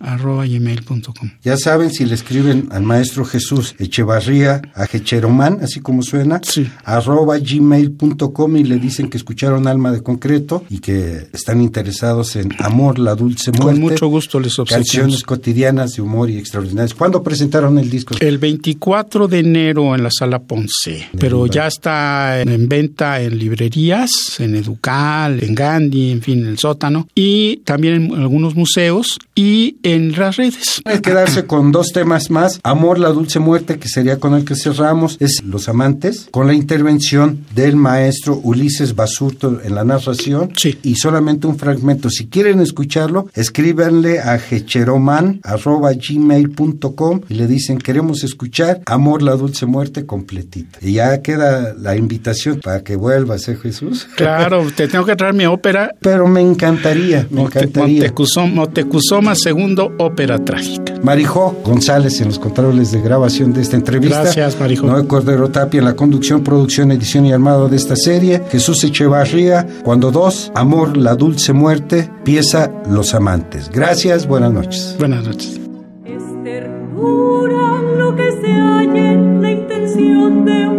hecheroman.gmail.com 0.00 1.30
ya 1.42 1.56
saben, 1.56 1.90
si 1.90 2.04
le 2.04 2.14
escriben 2.14 2.68
al 2.70 2.82
maestro 2.82 3.24
Jesús 3.24 3.74
Echevarría 3.78 4.62
a 4.74 4.84
Hecheroman, 4.84 5.58
así 5.62 5.80
como 5.80 6.02
suena, 6.02 6.40
Sí. 6.42 6.66
arroba 6.84 7.38
gmail.com 7.38 8.56
y 8.56 8.64
le 8.64 8.76
dicen 8.78 9.08
que 9.08 9.16
escucharon 9.16 9.66
Alma 9.66 9.92
de 9.92 10.02
Concreto 10.02 10.64
y 10.70 10.78
que 10.78 11.28
están 11.32 11.60
interesados 11.60 12.36
en 12.36 12.52
Amor, 12.58 12.98
la 12.98 13.14
Dulce 13.14 13.50
Muerte. 13.52 13.64
Con 13.66 13.80
mucho 13.80 14.06
gusto 14.08 14.40
les 14.40 14.54
Canciones 14.56 14.86
obsequiamos. 14.86 15.22
cotidianas 15.22 15.92
de 15.94 16.02
humor 16.02 16.30
y 16.30 16.38
extraordinarias. 16.38 16.94
¿Cuándo 16.94 17.22
presentaron 17.22 17.78
el 17.78 17.90
disco? 17.90 18.14
El 18.20 18.38
24 18.38 19.28
de 19.28 19.38
enero 19.40 19.94
en 19.94 20.02
la 20.02 20.10
sala 20.10 20.38
Ponce, 20.40 21.08
pero 21.18 21.46
ya 21.46 21.66
está 21.66 22.40
en, 22.40 22.48
en 22.48 22.68
venta 22.68 23.20
en 23.20 23.38
librerías, 23.38 24.10
en 24.40 24.54
Educal, 24.56 25.42
en 25.42 25.54
Gandhi, 25.54 26.10
en 26.10 26.22
fin, 26.22 26.40
en 26.40 26.46
el 26.46 26.58
sótano, 26.58 27.08
y 27.14 27.58
también 27.58 28.06
en 28.06 28.14
algunos 28.20 28.54
museos 28.54 29.18
y 29.34 29.76
en 29.94 30.12
las 30.12 30.36
redes. 30.36 30.82
Hay 30.84 30.96
que 30.96 31.02
quedarse 31.10 31.46
con 31.46 31.72
dos 31.72 31.88
temas 31.92 32.30
más. 32.30 32.60
Amor, 32.62 32.98
la 32.98 33.08
dulce 33.10 33.38
muerte, 33.38 33.78
que 33.78 33.88
sería 33.88 34.18
con 34.18 34.34
el 34.34 34.44
que 34.44 34.54
cerramos, 34.56 35.16
es 35.20 35.42
Los 35.44 35.68
Amantes, 35.68 36.28
con 36.30 36.46
la 36.46 36.54
intervención 36.54 37.44
del 37.54 37.76
maestro 37.76 38.40
Ulises 38.42 38.94
Basurto 38.94 39.60
en 39.62 39.74
la 39.74 39.84
narración. 39.84 40.50
Sí. 40.56 40.78
Y 40.82 40.96
solamente 40.96 41.46
un 41.46 41.58
fragmento. 41.58 42.10
Si 42.10 42.26
quieren 42.26 42.60
escucharlo, 42.60 43.28
escríbanle 43.34 44.20
a 44.20 44.36
hecheroman.gmail.com 44.50 47.20
y 47.28 47.34
le 47.34 47.46
dicen, 47.46 47.78
queremos 47.78 48.24
escuchar 48.24 48.80
Amor, 48.86 49.22
la 49.22 49.32
dulce 49.36 49.66
muerte 49.66 50.06
completita. 50.06 50.78
Y 50.82 50.94
ya 50.94 51.20
queda 51.22 51.74
la 51.78 51.96
invitación 51.96 52.60
para 52.62 52.82
que 52.82 52.96
vuelvas, 52.96 53.48
¿eh, 53.48 53.56
Jesús? 53.56 54.08
Claro, 54.16 54.66
te 54.74 54.88
tengo 54.88 55.04
que 55.04 55.16
traer 55.16 55.34
mi 55.34 55.44
ópera 55.46 55.90
Pero 56.00 56.26
me 56.26 56.40
encantaría, 56.40 57.26
me 57.30 57.42
Monte- 57.42 57.58
encantaría. 57.60 57.98
Montecuzoma, 58.00 58.54
Montecuzoma 58.54 59.34
segundo 59.34 59.75
ópera 59.98 60.38
trágica. 60.38 60.94
Marijó 61.02 61.56
González 61.64 62.20
en 62.20 62.28
los 62.28 62.38
controles 62.38 62.92
de 62.92 63.00
grabación 63.00 63.52
de 63.52 63.62
esta 63.62 63.76
entrevista. 63.76 64.22
Gracias, 64.22 64.58
Marijó. 64.58 64.86
Noé 64.86 65.06
Cordero 65.06 65.48
Tapia 65.50 65.78
en 65.78 65.84
la 65.84 65.94
conducción, 65.94 66.42
producción, 66.42 66.90
edición 66.92 67.26
y 67.26 67.32
armado 67.32 67.68
de 67.68 67.76
esta 67.76 67.96
serie. 67.96 68.42
Jesús 68.50 68.82
Echevarría, 68.84 69.66
cuando 69.84 70.10
dos, 70.10 70.50
Amor, 70.54 70.96
la 70.96 71.14
dulce 71.14 71.52
muerte, 71.52 72.10
pieza 72.24 72.72
Los 72.90 73.14
Amantes. 73.14 73.70
Gracias, 73.70 74.26
buenas 74.26 74.52
noches. 74.52 74.96
Buenas 74.98 75.24
noches. 75.24 75.60
Es 76.04 76.22
ternura 76.44 77.82
lo 77.98 78.16
que 78.16 78.32
se 78.40 78.52
halla 78.52 79.12
en 79.12 79.42
la 79.42 79.50
intención 79.52 80.44
de 80.44 80.66
una 80.66 80.75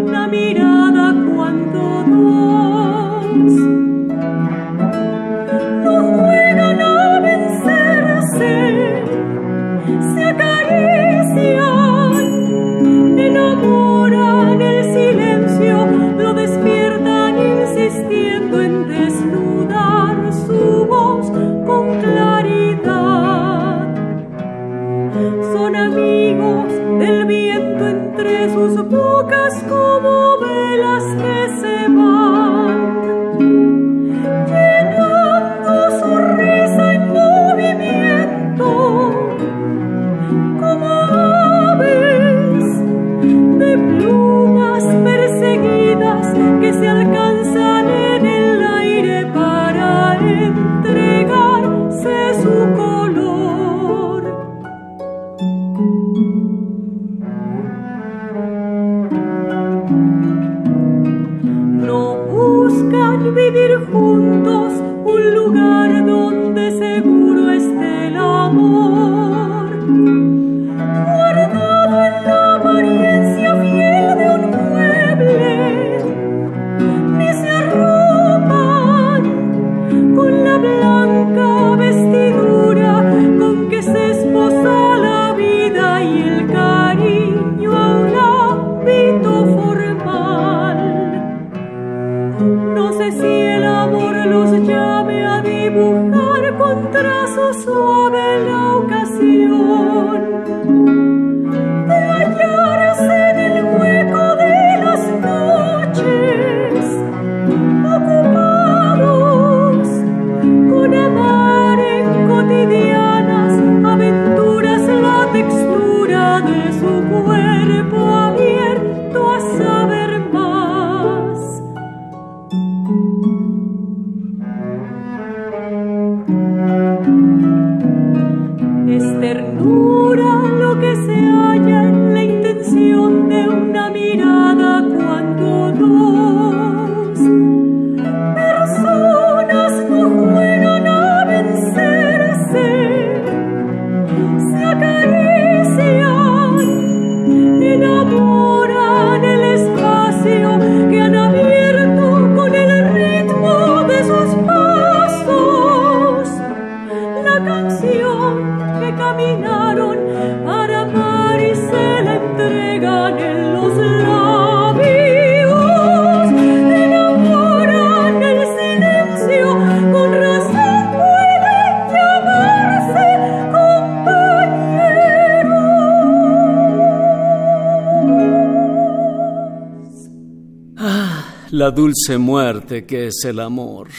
la 180.78 181.72
dulce 181.72 182.18
muerte 182.20 182.86
que 182.86 183.08
es 183.08 183.24
el 183.26 183.40
amor. 183.40 183.90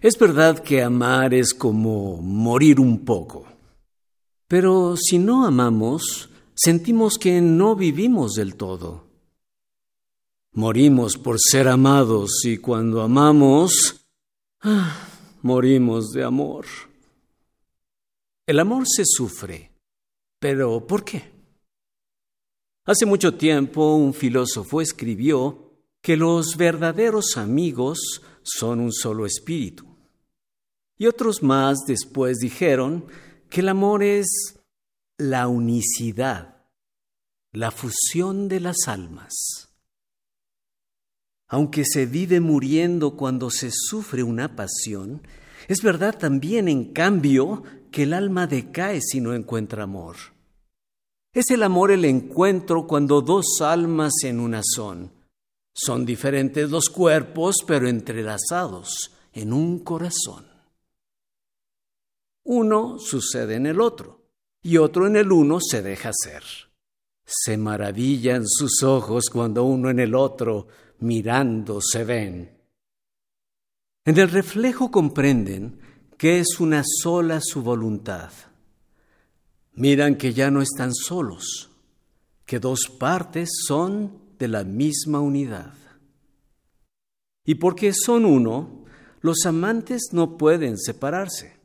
Es 0.00 0.18
verdad 0.18 0.58
que 0.58 0.82
amar 0.82 1.32
es 1.32 1.54
como 1.54 2.20
morir 2.20 2.80
un 2.80 3.04
poco, 3.04 3.46
pero 4.46 4.94
si 4.96 5.18
no 5.18 5.46
amamos, 5.46 6.28
sentimos 6.54 7.16
que 7.18 7.40
no 7.40 7.74
vivimos 7.76 8.34
del 8.34 8.56
todo. 8.56 9.06
Morimos 10.52 11.16
por 11.16 11.38
ser 11.40 11.68
amados 11.68 12.44
y 12.44 12.58
cuando 12.58 13.00
amamos, 13.00 14.04
ah, 14.60 14.94
morimos 15.40 16.10
de 16.10 16.24
amor. 16.24 16.66
El 18.46 18.60
amor 18.60 18.84
se 18.86 19.04
sufre, 19.06 19.72
pero 20.38 20.86
¿por 20.86 21.04
qué? 21.04 21.31
Hace 22.84 23.06
mucho 23.06 23.34
tiempo 23.34 23.94
un 23.94 24.12
filósofo 24.12 24.80
escribió 24.80 25.72
que 26.00 26.16
los 26.16 26.56
verdaderos 26.56 27.36
amigos 27.36 28.22
son 28.42 28.80
un 28.80 28.92
solo 28.92 29.24
espíritu. 29.24 29.86
Y 30.98 31.06
otros 31.06 31.44
más 31.44 31.84
después 31.86 32.38
dijeron 32.38 33.06
que 33.48 33.60
el 33.60 33.68
amor 33.68 34.02
es 34.02 34.58
la 35.16 35.46
unicidad, 35.46 36.56
la 37.52 37.70
fusión 37.70 38.48
de 38.48 38.58
las 38.58 38.88
almas. 38.88 39.68
Aunque 41.46 41.84
se 41.84 42.06
vive 42.06 42.40
muriendo 42.40 43.16
cuando 43.16 43.50
se 43.50 43.70
sufre 43.70 44.24
una 44.24 44.56
pasión, 44.56 45.22
es 45.68 45.82
verdad 45.82 46.18
también, 46.18 46.66
en 46.66 46.92
cambio, 46.92 47.62
que 47.92 48.02
el 48.02 48.12
alma 48.12 48.48
decae 48.48 49.00
si 49.00 49.20
no 49.20 49.34
encuentra 49.34 49.84
amor. 49.84 50.16
Es 51.34 51.50
el 51.50 51.62
amor 51.62 51.90
el 51.90 52.04
encuentro 52.04 52.86
cuando 52.86 53.22
dos 53.22 53.60
almas 53.62 54.12
en 54.24 54.38
una 54.38 54.60
son. 54.62 55.10
Son 55.74 56.04
diferentes 56.04 56.68
los 56.70 56.90
cuerpos, 56.90 57.56
pero 57.66 57.88
entrelazados 57.88 59.12
en 59.32 59.54
un 59.54 59.78
corazón. 59.78 60.46
Uno 62.44 62.98
sucede 62.98 63.54
en 63.54 63.66
el 63.66 63.80
otro 63.80 64.26
y 64.62 64.76
otro 64.76 65.06
en 65.06 65.16
el 65.16 65.32
uno 65.32 65.58
se 65.60 65.80
deja 65.80 66.10
ser. 66.12 66.42
Se 67.24 67.56
maravillan 67.56 68.46
sus 68.46 68.82
ojos 68.82 69.30
cuando 69.32 69.64
uno 69.64 69.88
en 69.88 70.00
el 70.00 70.14
otro 70.14 70.66
mirando 70.98 71.80
se 71.80 72.04
ven. 72.04 72.58
En 74.04 74.18
el 74.18 74.28
reflejo 74.28 74.90
comprenden 74.90 75.80
que 76.18 76.40
es 76.40 76.60
una 76.60 76.82
sola 76.84 77.40
su 77.40 77.62
voluntad. 77.62 78.30
Miran 79.74 80.16
que 80.16 80.34
ya 80.34 80.50
no 80.50 80.60
están 80.60 80.94
solos, 80.94 81.70
que 82.44 82.58
dos 82.58 82.90
partes 82.98 83.50
son 83.66 84.20
de 84.38 84.48
la 84.48 84.64
misma 84.64 85.20
unidad. 85.20 85.74
Y 87.44 87.56
porque 87.56 87.92
son 87.92 88.24
uno, 88.24 88.84
los 89.20 89.46
amantes 89.46 90.10
no 90.12 90.36
pueden 90.36 90.78
separarse. 90.78 91.56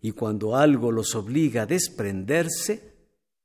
Y 0.00 0.12
cuando 0.12 0.56
algo 0.56 0.92
los 0.92 1.14
obliga 1.14 1.62
a 1.62 1.66
desprenderse, 1.66 2.92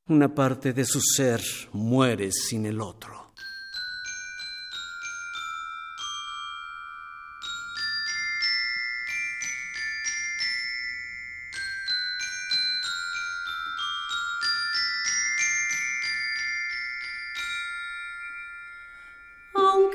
una 0.07 0.33
parte 0.33 0.73
de 0.73 0.85
su 0.85 0.99
ser 1.01 1.41
muere 1.73 2.31
sin 2.31 2.65
el 2.65 2.81
otro. 2.81 3.26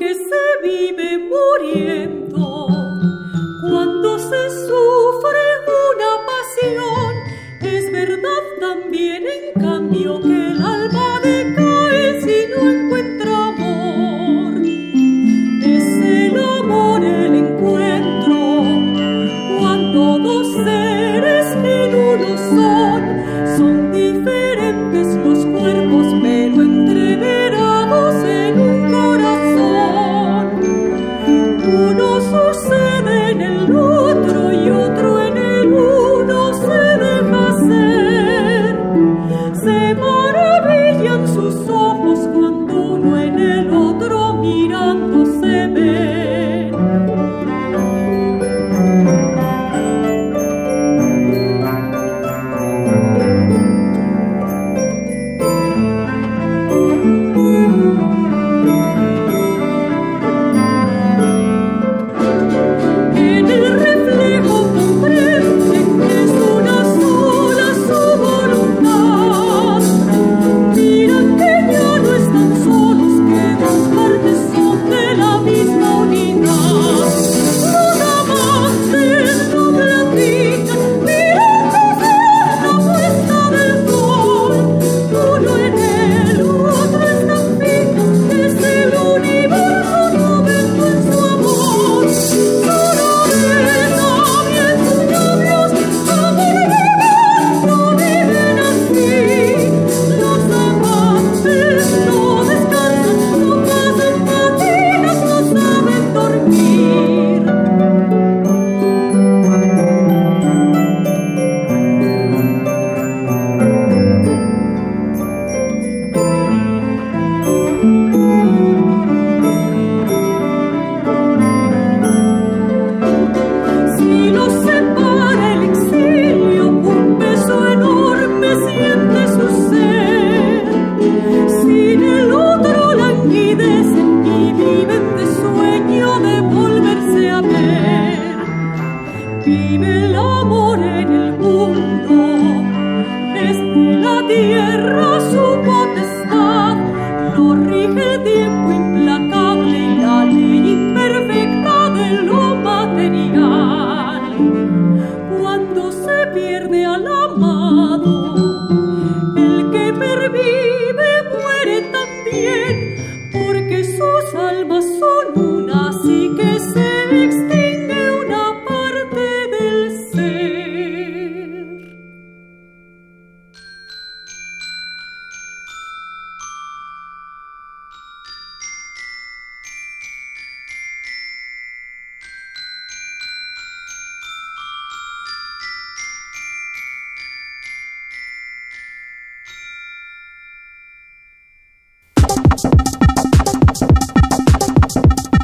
que 0.02 0.14
se 0.14 0.44
vive 0.64 1.16
muriendo. 1.16 2.81